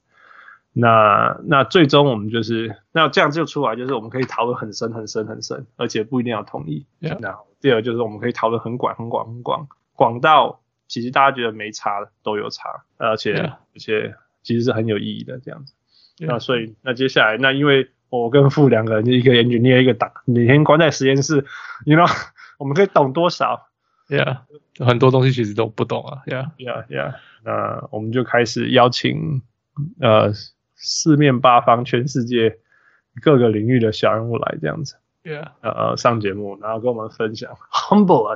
[0.74, 6.86] 那那最终我们就是那这样就出来，就是我们可以讨论很深很深很深，而且不一定要同意。
[7.02, 7.18] Yeah.
[7.20, 10.60] 那第二就是我们可以讨论很广很广很广，广到。
[10.88, 15.74] 其实大家觉得没差的都有差，而且.而且其实是很有意义的这样子。
[16.20, 21.44] 那所以那接下来那因为我跟傅两个人，一个 engineer 一个党，每天关在实验室
[21.86, 22.08] ，you know，
[22.60, 23.68] 我们可以懂多少
[24.08, 24.42] ？Yeah，
[24.78, 26.22] 很多东西其实都不懂啊。
[26.28, 26.86] Yeah，Yeah，Yeah。
[26.88, 27.16] Yeah, yeah.
[27.44, 29.42] 那我们就开始邀请
[30.00, 30.32] 呃
[30.76, 32.60] 四面八方、全世界
[33.22, 34.96] 各个领域的小人物来这样子。
[35.24, 38.32] ，Yeah，呃，上节目，然后跟我们分享，humble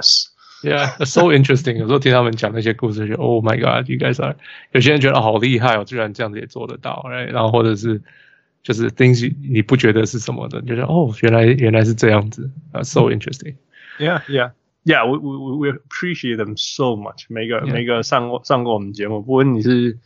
[0.62, 1.78] us，Yeah，so interesting。
[1.78, 4.37] 有时候听他们讲那些故事，就 Oh my God，you guys are，
[4.72, 7.32] 有些人觉得好厉害哦，居然这样子也做得到，right？
[7.32, 8.03] 然后或者是
[8.62, 17.24] 就是 things 你不觉得是什么的，就是哦，原来原来是这样子啊，so interesting。Yeah，Yeah，Yeah，we we we appreciate them so much。
[17.28, 19.99] 每个每个上过上过我们节目，不论你是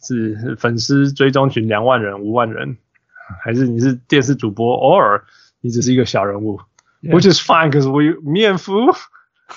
[0.00, 2.76] 是粉丝追踪群两万人、五万人。
[3.42, 5.24] 还是你是电视主播，偶尔
[5.62, 6.60] 你只是一个小人物，
[7.02, 8.94] which is fine because we me and Fu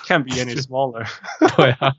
[0.06, 1.06] can't be any smaller。
[1.56, 1.96] 对啊，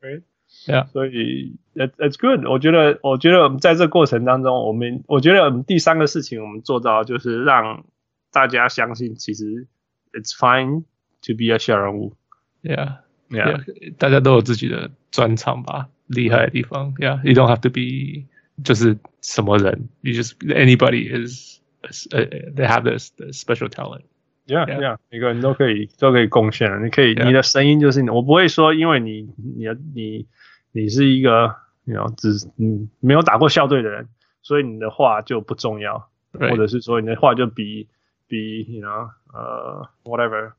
[0.00, 2.46] right，yeah，所 以 it it's good。
[2.46, 7.84] 我觉得，我觉得我们在这个过程当中，我们我觉得我们第三个事情我们做到就是让
[8.32, 9.66] 大家相信，其实
[10.12, 10.84] it's fine
[11.22, 12.14] to be a 小人物。
[12.62, 16.94] Yeah，yeah，大家都有自己的专长吧，厉害的地方。
[16.94, 18.26] Yeah，you don't have to be。
[18.64, 24.04] 就是什么人，you just anybody is they have this special talent。
[24.47, 26.79] Yeah, yeah，每个人都可以都可以贡献了。
[26.83, 30.27] 你可以，你的声音就是你我不会说，因为你你你
[30.71, 34.07] 你是一个你知道只嗯没有打过校队的人，
[34.41, 37.87] 所以你的话就不重要，或者是说你的话就比
[38.27, 40.51] 比 you know 呃 whatever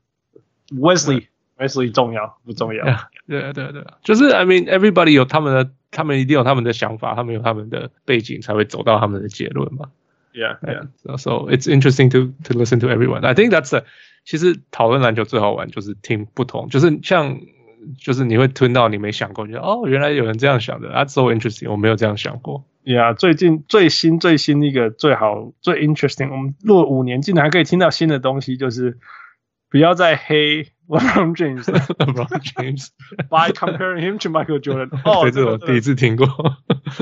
[0.68, 1.26] Wesley
[1.58, 2.84] Wesley 重要不重要？
[3.26, 5.70] 对对对，就是 I mean everybody 有他们的。
[5.94, 9.90] 他们一定有他们的想法，他们有他们的背景，才会走到他们的结论嘛。
[10.33, 11.17] Yeah, yeah.
[11.17, 13.25] So it's interesting to to listen to everyone.
[13.25, 13.83] I think that's a,
[14.23, 17.39] 其实讨论篮球最好玩就是听不同，就是像
[17.99, 21.71] 就是你会听到你没想过，觉得哦，原来有人这样想的，That's so interesting。
[21.71, 22.65] 我没有这样想过。
[22.83, 28.97] Yeah，最近最新最新一个最好最 interesting，我们录了五年，竟然还可以听到新的东西，就是
[29.69, 30.71] 不要再黑。
[30.87, 36.25] LeBron James，LeBron James，by comparing him to Michael Jordan， 哦，这是我第一次听过，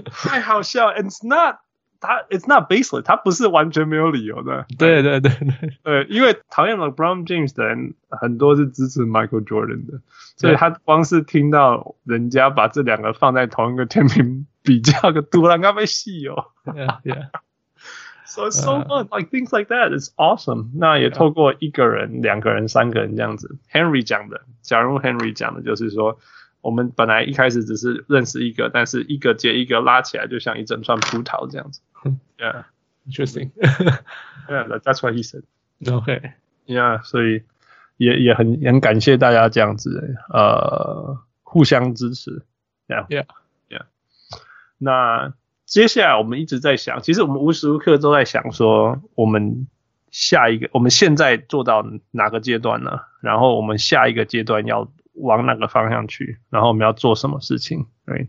[0.09, 0.91] 太好笑。
[0.91, 1.57] It's not，
[2.00, 4.66] 他 It's not baseless，他不是完全没有理由的。
[4.78, 10.00] 对对对对对，因为讨厌 LeBron James 的人很多是支持 Michael Jordan 的，
[10.36, 16.46] 所以他光是听到人家把这两个放在同一个天平比较，个突然他被戏哦。
[16.64, 17.28] Yeah, yeah.
[18.24, 19.90] So it's so fun, like things like that.
[19.90, 20.70] It's awesome.
[20.76, 23.58] 那也透过一个人、两个人、三个人这样子。
[23.72, 26.20] Henry 讲的，假如 Henry 讲的就是说，
[26.60, 31.80] 我们本来一开始只是认识一个，但是一个接一个拉起来，就像一整串葡萄这样子。
[32.38, 32.64] Yeah,
[33.06, 33.50] interesting.
[34.48, 35.42] Yeah, that's what he said.
[35.84, 36.32] Okay.
[36.66, 37.42] Yeah, 所以
[37.96, 42.42] 也也很很感谢大家这样子，呃，互相支持。
[42.88, 43.26] Yeah, yeah,
[43.68, 43.84] yeah.
[44.78, 45.34] 那。
[45.66, 49.68] 接下来我们一直在想，其实我们无时无刻都在想说，我们
[50.10, 53.02] 下一个，我们现在做到哪个阶段呢？
[53.20, 54.90] 然后我们下一个阶段要
[55.20, 56.38] 往哪个方向去？
[56.50, 57.86] 然后我们要做什么事情？
[58.06, 58.28] 对.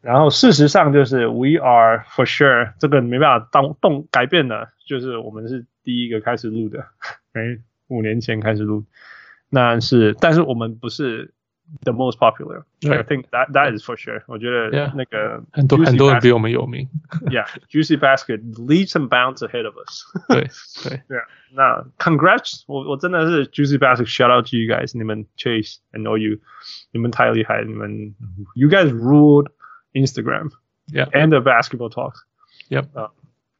[0.00, 6.80] 然后事实上就是 we are for sure，这个没办法动动改变的，就是我们是第一个开始录的，
[7.32, 7.58] 哎，
[7.88, 8.84] 五年前开始录，
[9.48, 11.32] 那是，但是我们不是。
[11.83, 14.23] The most popular, I think that that is for sure.
[14.25, 16.89] 我觉得那个很多很多人比我们有名。
[17.29, 20.01] Yeah, Juicy Basket leaps and bounds ahead of us.
[20.27, 20.47] 对
[20.83, 21.19] 对对。
[21.53, 24.97] 那 Congrats，我我真的是 Juicy Basket shout out to you guys.
[24.97, 26.39] 你们 Chase and know you，
[26.91, 28.15] 你们太厉害，你们
[28.55, 29.49] You guys ruled
[29.93, 30.49] Instagram.
[30.91, 32.17] Yeah, and the basketball talks.
[32.69, 32.99] Yep.
[32.99, 33.11] 啊，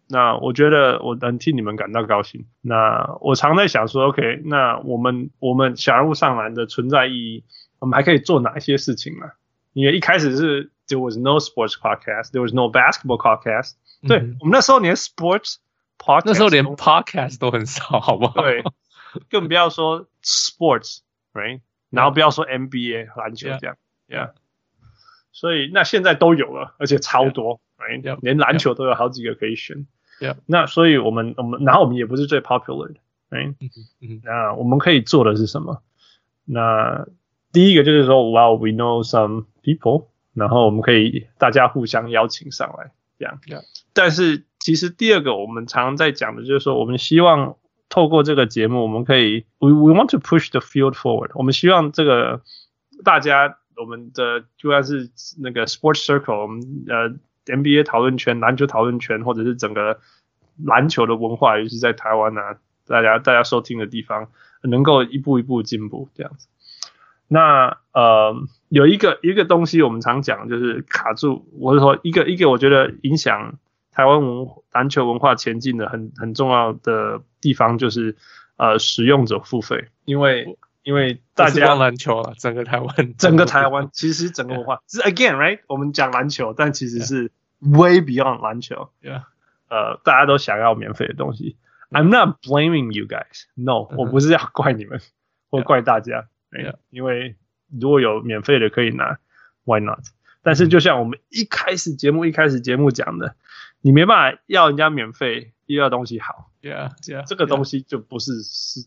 [0.07, 2.47] 那我觉得我能替你们感到高兴。
[2.61, 7.43] 那我常在想说，OK，那我们我们小人物上篮的存在意义。
[7.84, 9.26] 我们还可以做哪一些事情呢？
[9.74, 13.72] 因为一开始是 there was no sports podcast, there was no basketball podcast。
[14.08, 15.56] 对，我们那时候连 sports
[15.98, 18.40] podcast 那时候连 podcast 都很少，好不好？
[18.40, 18.64] 对，
[19.28, 21.60] 更不要说 sports，right？
[21.90, 23.76] 然后不要说 NBA 篮球这样
[24.08, 24.30] ，yeah。
[25.30, 28.18] 所以那现在都有了，而且超多，right？
[28.22, 29.86] 连篮球都有好几个可以选
[30.20, 30.36] ，yeah。
[30.46, 33.54] 那所以我们我们然后我们也不是最 popular 的，right？
[34.22, 35.82] 那我们可以做的是什么？
[36.46, 37.06] 那
[37.54, 43.38] 第一个就是说，Well, we know some people，然后我们可以大家互相邀请上来，这样。
[43.46, 43.62] Yeah.
[43.92, 47.56] 但是其实第二个我们常常在讲的就是说，我们希望
[47.88, 51.30] 透过这个节目，我们可以，we we want to push the field forward。
[51.34, 52.42] 我们希望这个
[53.04, 55.08] 大家，我们的就算是
[55.40, 57.10] 那个 sports circle，我们呃
[57.46, 60.00] NBA 讨论圈、篮球讨论圈，或者是整个
[60.64, 64.28] 篮球的文化，尤其是在台湾啊，大家大家收听的地方，
[64.62, 66.48] 能够一步一步进步，这样子。
[67.34, 68.32] 那呃，
[68.68, 71.48] 有一个一个东西我们常讲，就是卡住。
[71.58, 73.58] 我是说，一个一个，我觉得影响
[73.90, 78.16] 台湾文篮球文化前进的很很重要的地方，就是
[78.56, 79.88] 呃，使用者付费。
[80.04, 88.90] 因为因为大家篮球啊，整个台湾，整个台湾，其实整个文化是 again right，我们讲篮球，但其实是 way beyond 篮球。
[89.02, 89.22] Yeah，
[89.68, 91.56] 呃，大家都想要免费的东西。
[91.90, 93.46] I'm not blaming you guys.
[93.54, 95.00] No，、嗯、我不是要怪你们，
[95.50, 96.26] 或怪大家。
[96.54, 96.72] Yeah.
[96.72, 96.76] Yeah.
[96.90, 97.36] 因为
[97.68, 99.18] 如果有免费的可以拿
[99.64, 100.00] ，Why not？
[100.42, 103.36] 但是就像我们一开始节目一开始节目讲的，
[103.80, 106.50] 你没办法要人家免费，又要东西好。
[106.62, 108.80] Yeah，Yeah，这个东西就不是是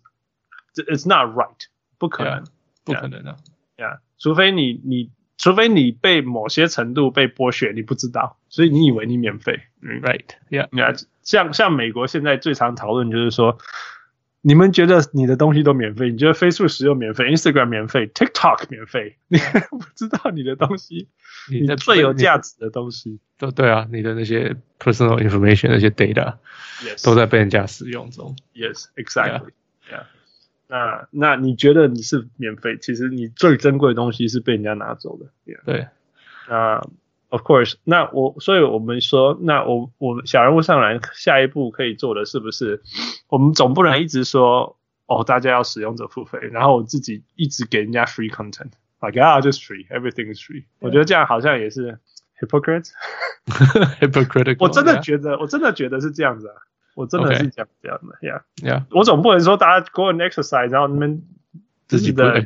[0.75, 2.47] ，It's not right，不可能，yeah,
[2.83, 3.37] 不可能的。
[3.77, 5.11] Yeah，除非你你。
[5.39, 9.61] 除非你被某些程度被剥削，你不知道，所以你以为你免费。
[9.81, 13.59] 嗯，Right，Yeah，像像美国现在最常讨论就是说，
[14.47, 19.37] 你们觉得你的东西都免费，你觉得 Facebook 使用免费，Instagram 免费，TikTok 免费， 你
[19.69, 21.09] 不知道你的东西，
[21.51, 28.37] 你的最有价值的东西，都对啊，你的那些 personal information 那些 data，Yes，都在被人家使用中。
[28.55, 30.05] Yes，exactly，Yeah。
[30.69, 32.77] 那那你觉得你是免费？
[32.77, 35.25] 其实你最珍贵的东西是被人家拿走的。
[35.45, 35.65] Yeah.
[35.65, 35.87] 对，
[36.47, 36.87] 那
[37.29, 42.81] Of course，那我所以我们说，那我我们小人物上篮下一步可以做的是不是？
[43.27, 50.63] 我们总不能一直说哦，大家要使用者付费，然后我自己一直给人家 free content，like ah just free，everything is free。
[50.79, 51.99] 我觉得这样好像也是
[52.39, 54.57] hypocrite，hypocritical。
[54.63, 56.55] 我真的觉得我真的觉得是这样子啊。
[56.95, 61.21] 我真的是讲这样的，Yeah，Yeah，我总不能说大家 go and exercise，然后你们
[61.87, 62.43] 自己的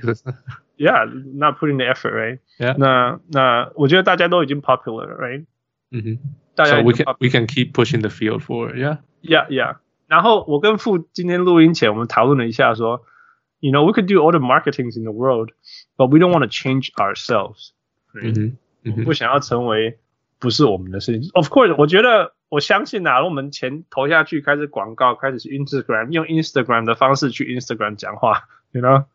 [0.81, 5.47] ，Yeah，not putting the effort，right？Yeah，那那我觉得大家都已经 popular，right？
[5.91, 6.19] 嗯哼，
[6.55, 9.77] 大家 So we can we can keep pushing the field forward，Yeah，Yeah，Yeah。
[10.07, 13.03] 然后我跟傅今天录音前，我们讨论了一下，说，
[13.61, 17.71] You know，we could do all the marketings in the world，but we don't want to change ourselves。
[18.15, 19.99] 嗯哼，我们不想要成为
[20.39, 21.31] 不是我们的事情。
[21.35, 22.35] Of course，我觉得。
[22.49, 29.07] 我相信啊，我们钱投下去，开始广告，开始去 Instagram，用 Instagram 的方式去 Instagram 讲话，you know，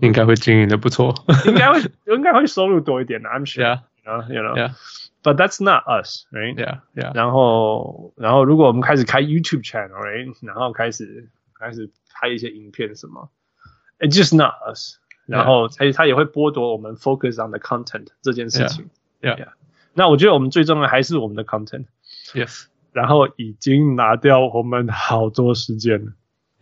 [0.00, 1.14] 应该会经营的不错，
[1.46, 7.14] 应该会应该会收入多一点的，I'm sure，you know，you know，but that's not us，right？Yeah，yeah。
[7.14, 10.34] 然后，然后如果我们开始开 YouTube channel，right？
[10.42, 11.28] 然后开始
[11.58, 13.30] 开始拍一些影片什么
[13.98, 14.98] ，it's just not us。
[15.26, 18.90] 然后，他他也会剥夺我们 focus on the content 这件事情
[19.22, 19.48] ，yeah，yeah。
[19.94, 21.86] 那我觉得我们最重要的还是我们的 content。
[22.34, 26.12] Yes，然后已经拿掉我们好多时间了。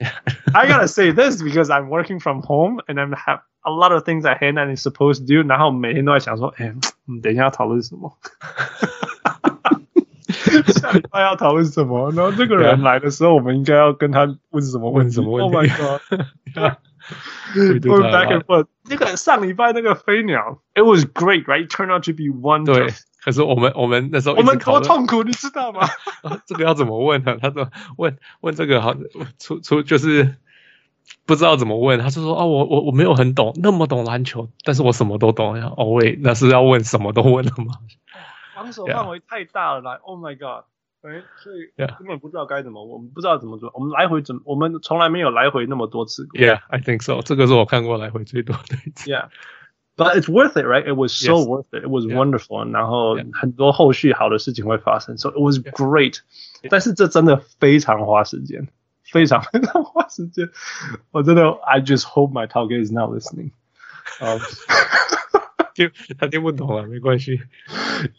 [0.53, 4.03] I gotta say this because I'm working from home and I have a lot of
[4.03, 5.41] things I had and is supposed to do。
[5.47, 6.73] 然后每天都在想说，哎，
[7.05, 8.17] 我们等一下要讨论什么？
[10.67, 12.11] 下礼拜要讨论什么？
[12.11, 15.55] 然后这个人来的时候，我们应该要跟他问什么问什么问题？
[15.55, 15.67] Oh my
[16.53, 18.67] god！Going back and forth。
[18.89, 21.67] 那个上礼拜那个飞鸟，It was great, right?
[21.67, 22.93] Turned out to be wonderful。
[23.24, 25.86] 可是我们我们那时候我们多痛苦，你知道吗？
[26.44, 27.38] 这个要怎么问呢？
[27.40, 28.94] 他说问问这个好
[29.38, 30.36] 出出就是
[31.24, 32.00] 不知道怎么问。
[32.00, 35.72] 他就说哦，我我我没有很懂那么懂篮球，但是我什么都懂呀。
[35.76, 37.74] 哦喂，那是要问什么都问了吗？
[38.54, 40.64] 防守范围太大了，来，Oh my God！
[41.02, 43.70] 哎，所以根本不知道该怎么问，我们不知道怎么做。
[43.74, 46.40] 我们来回怎，我们从来没有来回那么多次过。
[46.40, 47.22] Yeah，I think so。
[47.22, 49.10] 这个是我看过来回最多的一次。
[49.10, 49.28] Yeah。
[49.97, 50.87] But it's worth it, right?
[50.87, 51.47] It was so yes.
[51.47, 51.83] worth it.
[51.83, 52.63] It was wonderful.
[52.63, 52.71] Yeah.
[52.71, 56.19] 然后很多后续好的事情会发生，so it was great.
[56.61, 56.67] Yeah.
[56.69, 58.67] 但是这真的非常花时间，
[59.03, 60.51] 非常非常花时间。
[61.09, 63.53] 我真的，I just hope my target is not listening.
[64.19, 64.39] Um,
[65.73, 67.41] 听他听不懂啊，没关系。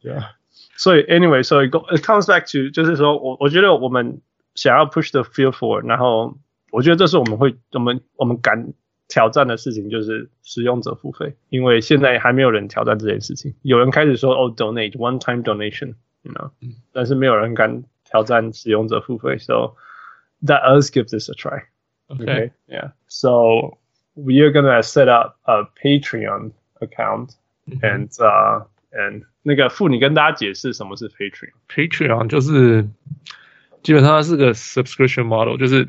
[0.03, 0.31] Yeah.
[0.77, 4.21] 所以，anyway, so it, go, it comes back to 就是说我我觉得我们
[4.57, 6.37] 想要 push the field forward，然后
[6.73, 8.75] 我觉得这是我们会我们我们敢。
[9.09, 13.55] 挑战的事情就是使用者付费，因为现在还没有人挑战这件事情。
[13.63, 16.51] 有人开始说哦，donate one time donation，you know，
[16.93, 19.39] 但是没有人敢挑战使用者付费。
[19.39, 19.77] So
[20.45, 21.63] let us give this a try.
[22.09, 22.25] Okay.
[22.25, 22.51] okay.
[22.67, 22.91] Yeah.
[23.09, 23.79] So
[24.15, 27.31] we are gonna set up a Patreon account
[27.81, 32.87] and uh and 那个傅，你跟大家解释什么是 Patreon。Patreon 就是
[33.83, 35.89] 基本上它是个 subscription model，就是。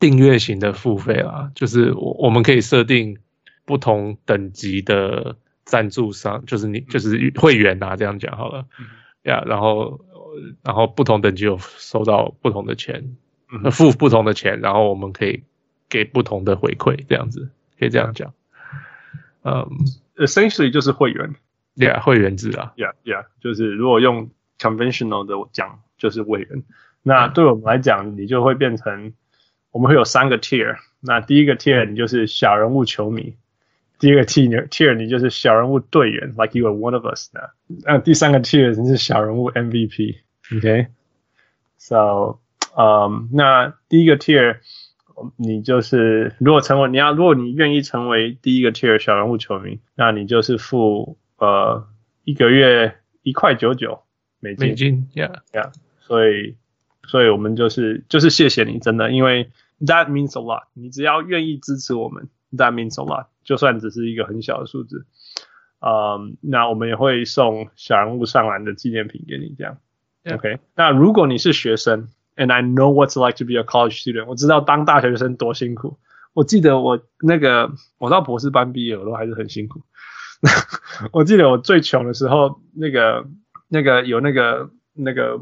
[0.00, 3.18] 订阅型的付费啦，就是我我们可以设定
[3.64, 8.66] 不同等级的赞助商，就是你就是会员啊，这样讲好了，
[9.22, 10.00] 呀、然后
[10.62, 13.16] 然后不同等级有收到不同的钱，
[13.50, 15.42] 嗯、付不同的钱，然后我们可以
[15.88, 18.32] 给不同的回馈，这样子可以这样讲，
[19.42, 19.68] 嗯、
[20.16, 21.34] um,，essentially 就是会员
[21.76, 26.62] ，yeah，会员制啊，yeah yeah，就是如果用 conventional 的讲就是会员，
[27.02, 29.14] 那对我们来讲，嗯、你就会变成。
[29.70, 33.36] 我们会有三个 tier，那第一个 tier 你就是小人物球迷，
[33.98, 37.50] 第二个 tier tier 你就是小人物队员，like you are one of us 那，
[37.84, 40.88] 那第三个 tier 你是小人物 MVP，OK，so，
[42.76, 44.56] 嗯，那第一个 tier
[45.36, 51.86] 你就是如果成为你要如果你愿意成为第一个 tier 小人物球迷，那你就是付呃
[52.24, 54.02] 一个月一块九九
[54.40, 55.40] 美金，美金，yeah。
[55.52, 56.56] Yeah，所以。
[57.08, 59.50] 所以我们就是就是谢谢你，真的，因为
[59.80, 60.64] that means a lot。
[60.74, 63.26] 你只要愿意支持我们，that means a lot。
[63.42, 65.06] 就算只是一个很小的数字，
[65.80, 69.78] 嗯，那我们也会送小人物上篮的纪念品给你，这样。
[70.30, 75.98] OK，那如果你是学生，and I know what's like to be a college student，我知道当大学生多辛苦。
[76.34, 79.80] 我记得我那个我到博士班毕业，我都还是很辛苦。
[81.10, 83.26] 我记得我最穷的时候，那个
[83.68, 85.40] 那个有那个那个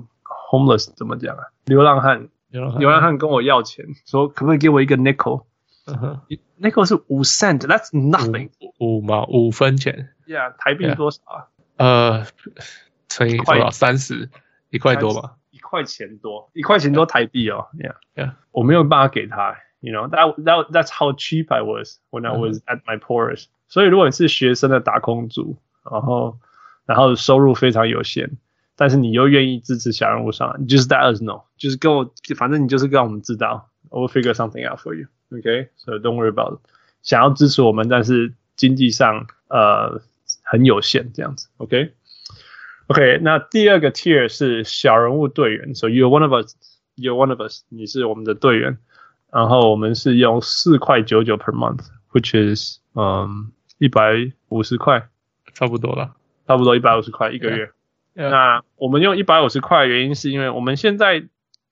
[0.51, 1.45] homeless 怎么讲啊？
[1.67, 5.45] 流浪汉，流浪汉跟我要钱，说可不可以给我一个 nickel？
[5.87, 6.21] 嗯哼
[6.61, 10.15] ，nickel 是五 cent，that's nothing，五毛五分钱。
[10.27, 11.47] Yeah，台币多少啊？
[11.77, 12.27] 呃，
[13.09, 13.71] 乘以多少？
[13.71, 14.29] 三十，
[14.71, 15.37] 一块多吧？
[15.51, 17.67] 一块钱多，一块钱多台币哦。
[17.79, 19.57] Yeah，yeah，我没有办法给他。
[19.81, 23.47] You know that that that's how cheap I was when I was at my poorest.
[23.69, 26.39] 所以如果你是学生的打工族，然后
[26.87, 28.39] 然后收入非常有限，
[28.76, 35.08] 但是你又愿意支持小人物上篮，你就是 let us know，就是跟我，反正你就是让我们知道，I will figure something out for you.
[35.30, 36.60] Okay, so don't worry about it.
[37.04, 40.02] 想要支持我们，但是经济上呃
[40.44, 41.48] 很有限这样子。
[41.58, 41.94] OK,
[42.88, 46.56] OK，那第二个 tier 是小人物队员，So you're one of us,
[46.96, 48.78] you're one of us，你是我们的队员。
[49.32, 55.08] 然后我们是用四块九九 per month，which is 嗯一百五十块，
[55.54, 56.16] 差不多了，
[56.46, 57.72] 差不多一百五十块一个月。
[58.17, 61.25] 那我们用一百五十块的原因是因为我们现在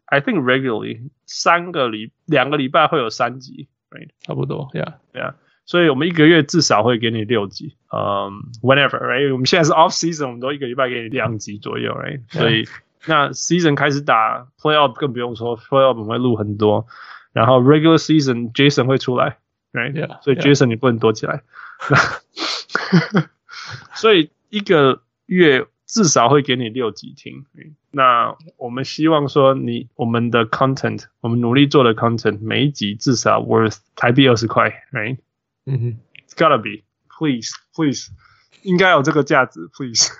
[0.06, 4.10] I think regularly 三个礼两个礼拜会有三集，right？
[4.20, 5.34] 差不多，yeah yeah。
[5.66, 8.28] 所以我们一个月至少会给你六集，嗯、
[8.60, 9.32] um,，whenever，right？
[9.32, 12.20] 我们现在是 off season，我们都一个礼拜给你两集左右，right？.
[12.28, 12.68] 所以
[13.06, 16.86] 那 season 开始打 playoff 更不用说，playoff 我们会录很多。
[17.32, 19.38] 然后 regular season Jason 会出来
[19.72, 21.42] ，right？、所以 Jason 你不能躲起来。
[23.94, 27.46] 所以一个月至少会给你六集听。
[27.92, 35.18] 那我们希望说你我们的 content，我们努力做的 content，每一集至少 worth 台币二十块，right？
[35.66, 38.08] 嗯哼，It's gotta be，please please，
[38.62, 40.10] 应该有这个价值，please。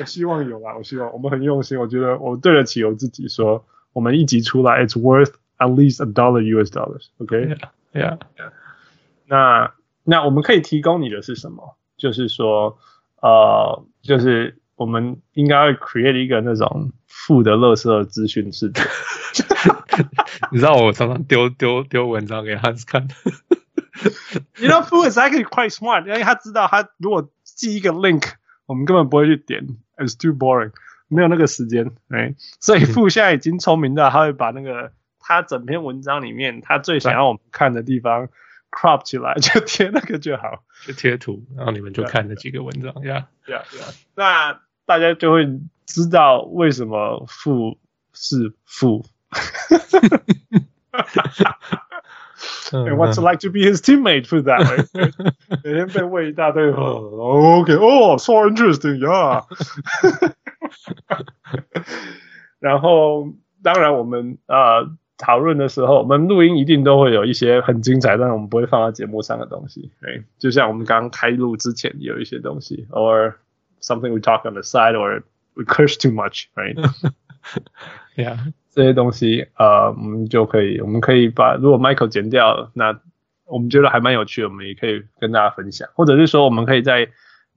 [0.00, 3.64] 我希望有啦，我希望我们很用心，我觉得我对得起我自己说。
[3.92, 7.54] 我们一集出来，it's worth at least a dollar US dollars，OK？Yeah，yeah。
[7.92, 7.92] Okay?
[7.92, 8.50] Yeah, yeah.
[9.26, 9.72] 那
[10.02, 11.76] 那我们可以提供你的是什么？
[11.96, 12.76] 就是说，
[13.24, 18.82] 呃，就是我们应该会 create 一个那种负的垃圾资讯世界。
[20.52, 23.08] 你知道我常常丢丢丢文章给 Hans 看。
[24.60, 28.32] You know, Fu is actually quite smart，因为他知道他如果寄一个 link，
[28.66, 29.66] 我们根本不会去点
[29.96, 30.72] ，it's too boring。
[31.08, 38.28] 没有那个时间，哎，所以傅现在已经聪明到他会把那个他整篇文章里面他最想要我们看的地方
[38.74, 43.64] crop 起来，就贴那个就好，就贴图，然后你们就看那几个文章，呀呀呀，
[44.16, 45.46] 那大家就会
[45.86, 47.78] 知道为什么傅
[48.12, 49.06] 是傅。
[52.72, 54.88] And what's it like to be his teammate for that？
[55.62, 59.44] 每天被喂一大堆，OK，哦，so interesting，yeah。
[62.58, 63.28] 然后，
[63.62, 69.92] 当然，我们呃讨论的时候，我们录音一定都会有一些很精彩，但是我们不会放到节目上的东西。
[70.00, 73.34] 对，就像我们刚刚开录之前有一些东西，or
[73.80, 75.22] something we talk on the side，or
[75.54, 78.38] we curse too much，right？Yeah。
[78.74, 83.00] 这些东西，呃，我们就可以，我们可以把，如果 Michael 剪掉了，那
[83.44, 87.08] 我们觉得还蛮有趣的，我们也可以跟大家分享，或者是说，我们可以在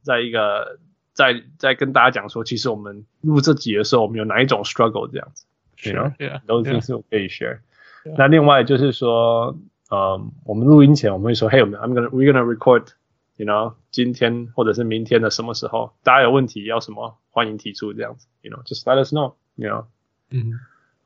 [0.03, 0.77] 在一个，
[1.13, 5.47] 在在跟大家讲说，其实我们录这集的时候，我们有哪一种 struggle 这样子
[5.77, 7.59] ，Sure, yeah, 都是是可以 share。
[8.03, 8.15] Yeah.
[8.17, 9.57] 那另外就是说，
[9.89, 19.85] 呃，我们录音前我们会说，Hey，我们 I'm gonna we're gonna record，you know，今天或者是明天的什么时候，大家有问题要什么，欢迎提出这样子，you know，just let us know，you know，
[20.29, 20.53] 嗯、mm。
[20.53, 20.59] Hmm.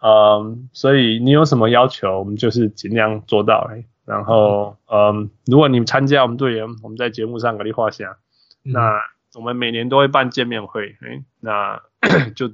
[0.03, 3.69] 嗯，所以你有什么要求，我们就是尽量做到。
[4.03, 8.17] 然后，嗯，如果你参加我们队员，我们在节目上给你画下。
[8.65, 8.99] 嗯、那
[9.35, 11.83] 我们每年都会办见面会，哎，那
[12.35, 12.51] 就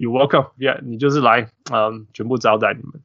[0.00, 3.02] you welcome，yeah，你就是来，嗯，全部招待你们。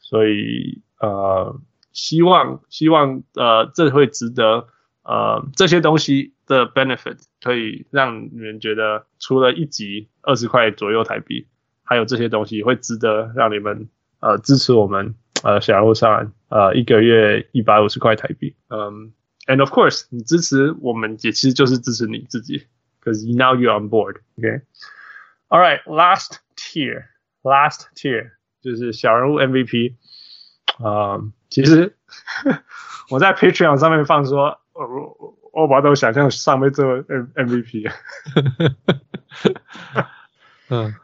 [0.00, 1.60] 所以，呃，
[1.92, 4.66] 希望希望呃，这会值得，
[5.04, 11.46] 呃，这些东西的 benefit 可以让你们觉得，除了一集二十块左右台币。
[11.88, 13.88] 还有这些东西会值得让你们
[14.18, 15.14] 呃支持我们
[15.44, 19.12] 呃小人物上篮呃一个月一百五十块台币嗯
[19.46, 22.66] and of course 你支持我们也其实就是支持你自己
[23.00, 24.62] because now you're on board okay
[25.48, 27.04] all right last tier
[27.42, 28.30] last tier
[28.62, 29.94] 就是小人物 MVP
[30.78, 31.96] 啊、嗯、其实
[33.10, 37.02] 我在 Patreon 上面放说我我把都想象上面这个
[37.34, 37.90] MVP
[40.68, 40.94] 嗯。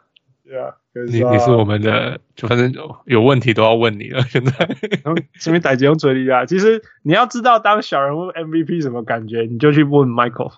[0.45, 0.75] Yeah.
[0.93, 2.75] 你你是我们的，就反正
[3.07, 4.21] 有问题都要问你了。
[4.25, 4.53] 现在，
[5.41, 6.45] 什么打击用嘴里啊？
[6.45, 10.53] 其实你要知道当小人物 MVP 什么感觉，你就去问 Michael。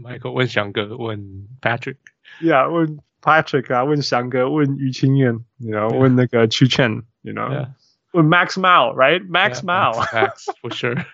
[0.00, 1.96] Michael 问翔哥，问 Patrick。
[2.40, 7.68] Yeah，问 Patrick 啊，问翔哥，问于清燕，然后问那个曲倩，you know，
[8.12, 11.04] 问 Max Mao，right？Max Mao，Max for sure。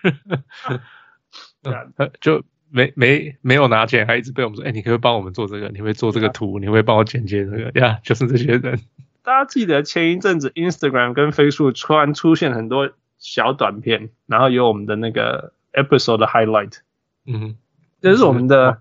[2.19, 2.43] 就。
[2.73, 8.79] 没没没有拿钱，还一直被我们说，哎，你可以帮我们做这个，你会做这个图，你会帮我剪接这个呀就是这些人。
[9.23, 16.77] 大家记得前一阵子 Instagram 跟 Facebook 突然出现很多小短片，然后有我们的那个 episode 的 highlight，
[17.25, 17.57] 嗯，
[17.99, 18.79] 这是我们的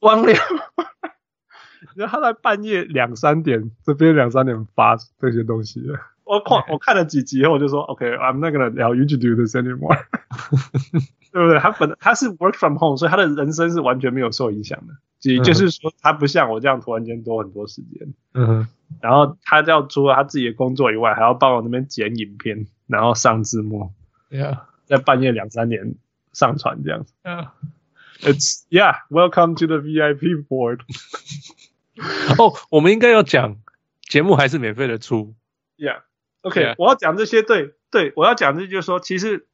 [0.00, 0.42] 汪亮，
[1.96, 5.82] 然后他在半夜两三点，这边两三点发这些东西。
[6.24, 9.96] 我看我看了几集后，我就说，OK，I'm not gonna allow you to do this anymore，
[11.32, 11.58] 对不对？
[11.58, 14.94] 他本他是 work from home，所以他的人生是完全没有受影响的。
[15.22, 18.12] 也就是说，他不像我这样突然间多很多时间。
[18.34, 18.68] 嗯哼。
[19.00, 23.92] 然后他要除了他自己的工作以外，还要帮我那边剪影片，然后上字幕。
[24.30, 25.96] Yeah，在半夜两三点
[26.32, 27.12] 上传这样子。
[27.24, 30.80] Yeah，It's yeah，welcome to the VIP board。
[32.38, 33.56] 哦，我们应该要讲
[34.02, 35.34] 节目还是免费的出。
[35.76, 36.02] Yeah。
[36.42, 36.74] OK，Yeah.
[36.78, 39.48] 我要讲这些，对对，我要讲这就是说，其实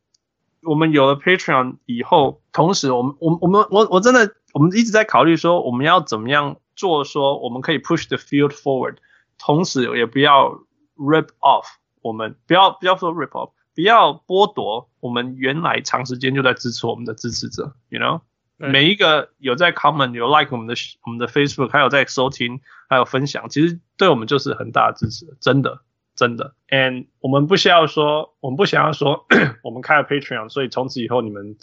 [0.61, 8.97] 我们有了 Patreon 以后，同时我们我我们我我真的我们一直在考虑说，我们要怎么样做，说我们可以 push the field forward，
[9.39, 10.51] 同时也不要
[10.97, 11.65] rip off，
[12.03, 18.23] 我们不要不要说 rip off，不要剥夺我们原来长时间就在支持我们的支持者，you know，对
[18.71, 20.75] 每一个有在 comment 有 like 我们的
[21.05, 25.81] 我们的 Facebook，还有在收听还有分享，其实对我们就是很大的支持，真的。
[26.15, 29.27] 真的，and 我们不需要说，我们不想要说，
[29.65, 31.57] 我们开了 Patreon，所以从此以后你们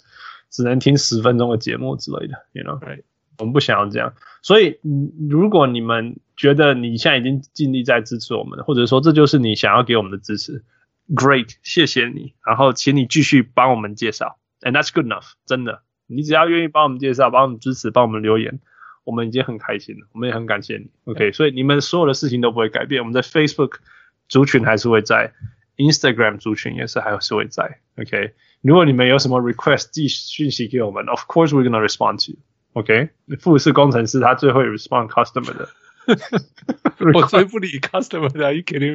[0.50, 3.04] 只能听十分钟的节目之类的，you know，Right.
[3.38, 4.12] 我们不想要这样。
[4.42, 4.80] 所以，
[5.30, 10.64] 如果你们觉得你现在已经尽力在支持我们，或者说这就是你想要给我们的支持
[11.14, 12.34] ，Great，谢谢你。
[12.44, 15.34] 然后，请你继续帮我们介绍，and that's good enough。
[15.46, 18.60] 真的，你只要愿意帮我们介绍，帮我们支持，帮我们留言，
[19.04, 20.90] 我们已经很开心了，我们也很感谢你。
[21.04, 23.00] OK，所以你们所有的事情都不会改变。
[23.00, 23.78] 我们的 Facebook。
[24.30, 25.32] 族群还是会在
[25.76, 28.32] ，Instagram 族群也是还是会在，OK。
[28.60, 33.08] 如果你们有什么 request 寄讯息给我们，Of course we're gonna respond to you，OK。
[33.40, 35.68] 富士工程师他最会 respond customer 的，
[37.12, 38.94] 我最不理 customer 的，Are you kidding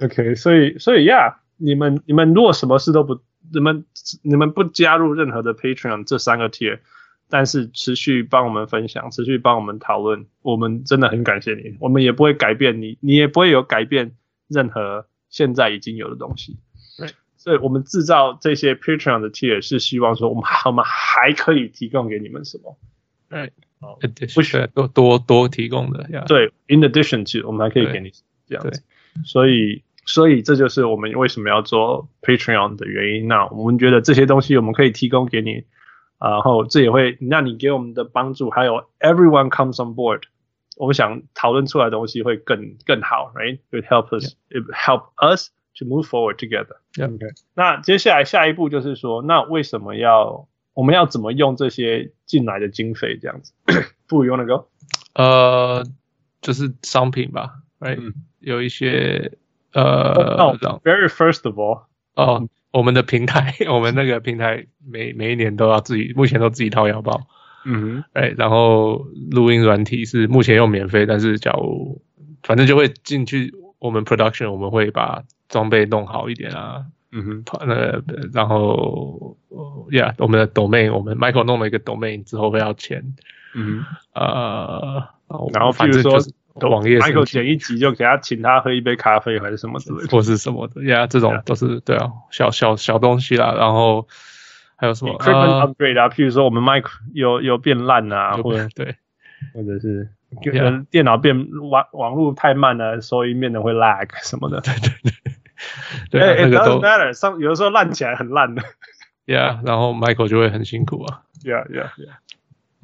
[0.00, 3.20] me？OK， 所以所以 Yeah，你们你们如果什么事都不，
[3.52, 3.84] 你们
[4.22, 6.80] 你们不加入任何的 Patreon 这三个 tier。
[7.28, 11.76] 但是持续帮我们分享，持续帮我们讨论，我们真的很感谢你。
[11.80, 14.12] 我们也不会改变你，你也不会有改变
[14.46, 16.56] 任何现在已经有的东西。
[16.96, 22.78] 对，所以我们制造这些 Patreon 的 tier 是希望说，我们我们还可以提供给你们什么？
[23.28, 23.98] 对，哦，
[24.32, 26.08] 不需要多多多提供的。
[26.28, 28.12] 对，in addition to，我们还可以给你
[28.46, 28.84] 这样子。
[29.24, 33.28] 所以，所以这就是我们为什么要做 Patreon 的原因。
[33.28, 35.64] 那我们觉得这些东西我们可以提供给你。
[36.18, 40.22] 然后这也会让你给我们的帮助，还有 everyone comes on board，
[40.78, 46.76] 我们想讨论出来的东西会更更好，right？It help us, it help us to move forward together.
[46.98, 47.26] OK。
[47.52, 53.52] 那接下来下一步就是说，那为什么要我们要怎么用这些进来的经费这样子？
[54.08, 54.68] 不用那个，
[55.12, 55.84] 呃，
[56.40, 58.14] 就是商品吧，right？
[58.40, 59.32] 有一些
[59.82, 61.82] 呃，very first of all，
[62.14, 62.48] 哦。
[62.72, 67.26] 我们的平台， 我们那个平台每每一年都要自己，目前都自己掏腰包。
[67.64, 72.02] 嗯哼，哎，然后录音软体是目前用免费，但是假如
[72.42, 76.84] 反正就会进去我们 production，我们会把装备弄好一点啊。
[77.12, 78.02] 嗯哼，那
[78.34, 79.38] 然后
[79.90, 83.14] ，yeah，我们的 domain，我们 Michael 弄了一个 domain 之后会要钱。
[83.54, 83.82] 嗯
[84.12, 85.08] 哼，呃，
[85.54, 86.18] 然后比如说。
[86.60, 93.52] 网页，Michael 剪一集就给他请他喝一杯咖啡还是什么之类的， 或是什么的呀，这种都是对啊，小小小东西啦。
[93.56, 94.08] 然后
[94.76, 96.08] 还有什么 equipment upgrade 啊？
[96.08, 98.96] 譬如说我们 Mic 有有变烂啊，或者对，
[99.54, 100.08] 或者是
[100.90, 104.60] 电脑变网网络太慢了，收音变得会 lag 什么的。
[104.60, 104.72] 对
[106.10, 107.12] 对对，对，那个都 matter。
[107.12, 108.62] 上有的时候烂起来很烂的
[109.26, 112.16] ，Yeah，然后 Michael 就会很辛苦啊，Yeah Yeah Yeah。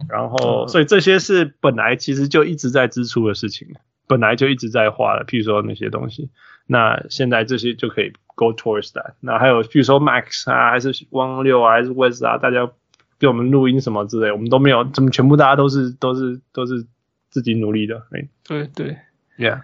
[0.08, 3.68] 然后，所以这些是本来其实就一直在支出的事情，
[4.06, 5.24] 本来就一直在花的。
[5.24, 6.30] 譬如说那些东西，
[6.66, 9.14] 那现在这些就可以 go towards that。
[9.20, 12.70] 那还有，譬如说 Max 啊，还是汪六啊，还是 Wes 啊，大家
[13.18, 16.86] 给我们录音什么之类，我们都没有，怎么全部大家都是都是都是
[17.30, 18.02] 自己努力的。
[18.10, 18.96] 哎，对对
[19.38, 19.62] ，Yeah。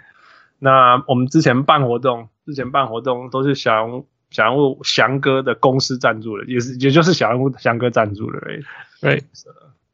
[0.59, 8.60] 那我们之前办活动，之前办活动都是小人物小人物翔哥的公司赞助的，也是也就是小人物翔哥赞助的，哎，
[9.01, 9.23] 对。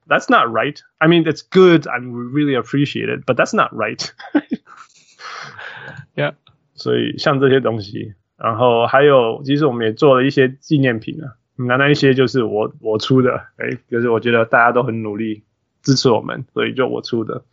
[0.07, 0.81] that's not right.
[0.99, 4.11] I mean, it's good and we really appreciate it, but that's not right.
[6.15, 6.33] yeah.
[6.75, 11.35] 所以像这些东西，然后还有，其实我们也做了一些纪念品啊。
[11.55, 15.43] 那那一些就是我我出的，哎，就是我觉得大家都很努力
[15.81, 17.43] 支持我们，所以就我出的。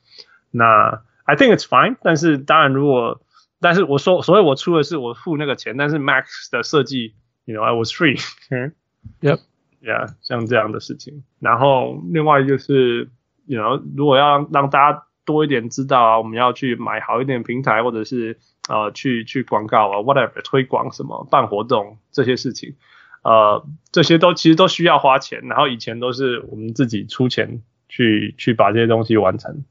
[0.52, 3.20] 那 I think it's fine，但是当然如果，
[3.60, 7.14] 但是我说，所以我出的是我付那个钱，但是 Max 的设计，
[7.47, 8.23] you know I was free。
[9.20, 9.40] Yep。
[9.84, 13.10] Yeah，像这样的事情，然后另外就是
[13.48, 18.38] ，you know，如果要让大家多一点知道啊，我们要去买好一点平台，或者是
[18.70, 22.76] 呃去去广告啊，whatever 推广什么办活动这些事情，
[23.24, 29.64] 呃，这些都其实都需要花钱，然后以前都是我们自己出钱去去把这些东西完成，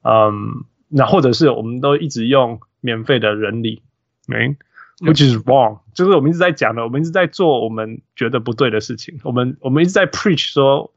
[0.00, 3.82] 嗯，那或者是我们都一直用免费的人力，
[4.26, 4.56] 没。
[5.00, 9.18] Which is wrong，就是我们一直在讲的，我们一直在做我们觉得不对的事情。
[9.24, 10.92] 我们我们一直在 preach 说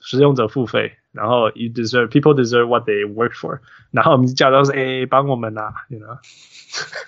[0.00, 3.58] 使用者付费，然后 you deserve people deserve what they work for，
[3.90, 6.16] 然后我们就叫他说哎帮我们啊，you know？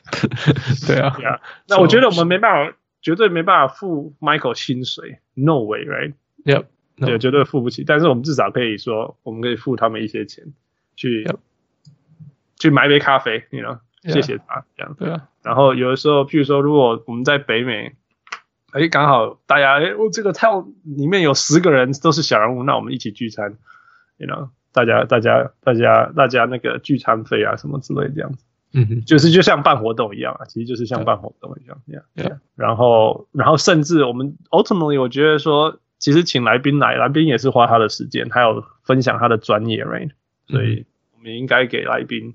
[0.87, 1.41] 对啊， 对啊。
[1.69, 6.65] 那我觉得我们没办法，绝对没办法付 Michael 薪水，no way，right？Yep，
[6.97, 7.85] 对，绝对付不起。
[7.85, 10.53] 但是我们至少可以说，我们可以付他们一些钱，
[10.97, 11.37] 去 Yep.
[12.59, 13.79] 去买杯咖啡，you know？
[14.03, 15.29] 谢谢他，这样对啊。
[15.43, 17.95] 然后有的时候，譬如说，如果我们在北美，
[18.73, 23.57] 哎，刚好大家，哎，我这个套里面有十个人都是小人物，那我们一起聚餐
[24.19, 31.77] ，you know，大家大家大家大家那个聚餐费啊什么之类这样子，嗯哼，就是就像办活动一样啊，其实就是像办活动一样，
[32.15, 32.41] 这样。
[32.55, 40.11] 然后然后甚至我们 ultimately 我觉得说，其实请来宾来，来宾也是花他的时间，还有分享他的专业，right？
[40.47, 40.87] 所以
[41.17, 42.35] 我们应该给来宾。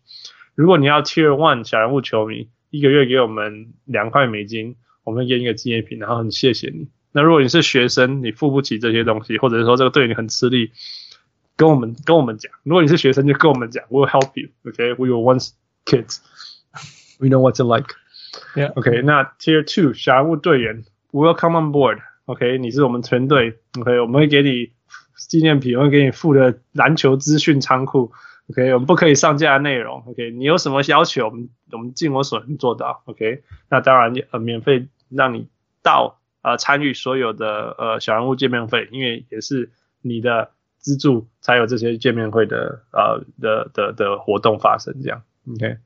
[0.53, 6.88] 如果你要 Tier One 小人物球迷，一个月给我们两块美金，我们给你一个纪念品，然后很谢谢你。
[7.12, 10.72] 那如果你是学生，你付不起这些东西，或者是说这个对你很吃力，
[11.56, 12.52] 跟我们跟我们讲。
[12.64, 14.49] 如果你是学生，就跟我们讲，We'll help you.
[14.66, 15.52] OK, we were once
[15.86, 16.18] kids.
[17.20, 17.95] We know what to like.
[18.56, 18.74] Yeah.
[18.74, 21.99] OK, 那 Tier Two 小人物队员，Welcome on board.
[22.31, 24.70] OK，你是我们团队，OK，我们会给你
[25.16, 28.12] 纪念品，会给你附的篮球资讯仓库
[28.51, 35.48] ，OK，我们不可以上架内容，OK，你有什么要求，我们我们尽我所能做到，OK，那当然呃免费让你
[35.82, 45.20] 到呃参与所有的呃小人物见面会，因为也是你的资助才有这些见面会的呃的的的活动发生这样
[45.52, 45.78] ，OK，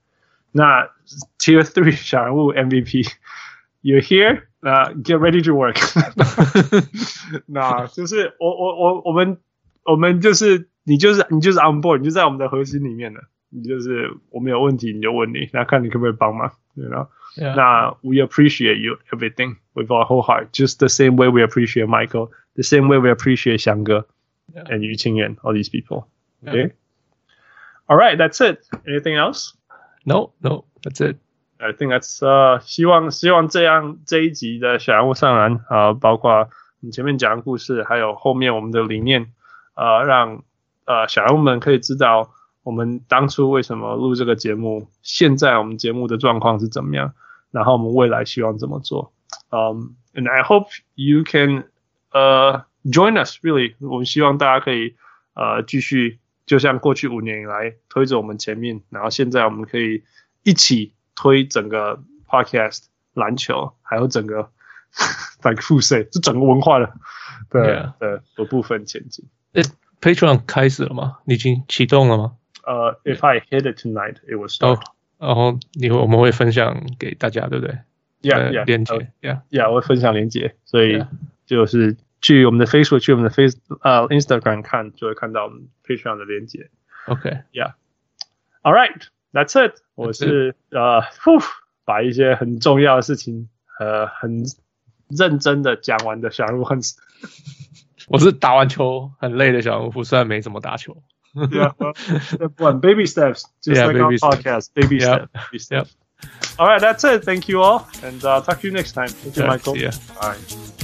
[0.52, 0.90] 那
[1.38, 4.42] Tier Three 小人物 MVP，You're here。
[4.63, 5.75] 那、uh, get ready to work
[7.45, 9.37] 那就是我我我我们
[9.83, 17.09] 我们就是你就是你就是 on board，你就在我们的核心里面的，你就是我们有问题你就问你，那看你可不可以帮忙，对吧？
[17.37, 22.87] 那 we appreciate you everything with our whole heart，just the same way we appreciate Michael，the same
[22.87, 24.07] way we appreciate 翔哥
[24.53, 24.63] yeah.
[24.65, 31.17] and 于清源 all these people。Okay，all right that's it，anything else？No，no，that's it。
[31.64, 36.50] I think that's 呃，希望希望这样这一集的小人物上篮啊、呃，包括
[36.80, 39.32] 你前面讲的故事，还有后面我们的理念，
[39.74, 40.42] 呃，让
[40.84, 42.34] 呃小人物们可以知道
[42.64, 47.14] 我们当初为什么录这个节目，现在我们节目的状况是怎么样，
[47.50, 49.14] 然后我们未来希望怎么做。
[49.48, 50.66] 嗯、um,，and I hope
[50.96, 51.64] you can
[52.12, 54.96] 呃、uh, join us really，我们希望大家可以
[55.32, 60.04] 呃继续，就像过去五年以来推着我们前面，然后现在我们可以
[60.42, 60.92] 一起。
[61.14, 62.84] 推整个 podcast
[63.14, 64.50] 篮球，还有整个
[65.42, 66.92] like 复赛，这整个文化的
[67.50, 69.28] 的的的部分前进。
[69.52, 69.62] 诶
[70.00, 71.18] ，Patreon 开始了吗？
[71.24, 72.36] 你已经启动了吗？
[72.64, 74.78] 呃、uh,，If I hit it tonight, it will start.
[74.78, 74.80] 哦，
[75.18, 77.78] 然后你会我们会分享给大家，对不对
[78.22, 78.64] ？Yeah, yeah.
[78.64, 79.70] 连结，Yeah, Yeah.
[79.70, 81.04] 我会分享连接，所以
[81.46, 86.70] 就是去我们的 Facebook，去我们的 Face 呃 Instagram 看，就会看到我们 Patreon 的链接。
[87.06, 89.83] OK，Yeah，All right，That's it。
[89.94, 91.40] 我是呃，呼，
[91.84, 93.48] 把一些很重要的事情
[93.78, 94.44] 呃很
[95.08, 96.80] 认真的讲完的小人物很。
[98.08, 101.02] 我是打完球很累的小人物，虽然没怎么打球。
[101.34, 101.72] yeah,
[102.58, 104.68] one baby steps, just yeah, like our podcast.
[104.74, 105.28] Baby yep.
[105.28, 105.28] steps.
[105.32, 105.70] Baby steps.
[105.70, 105.86] Yep.
[106.58, 107.24] All right, that's it.
[107.24, 109.08] Thank you all, and uh, talk to you next time.
[109.08, 109.76] Thank you, Michael.
[109.76, 109.90] Yeah.
[110.20, 110.83] Bye.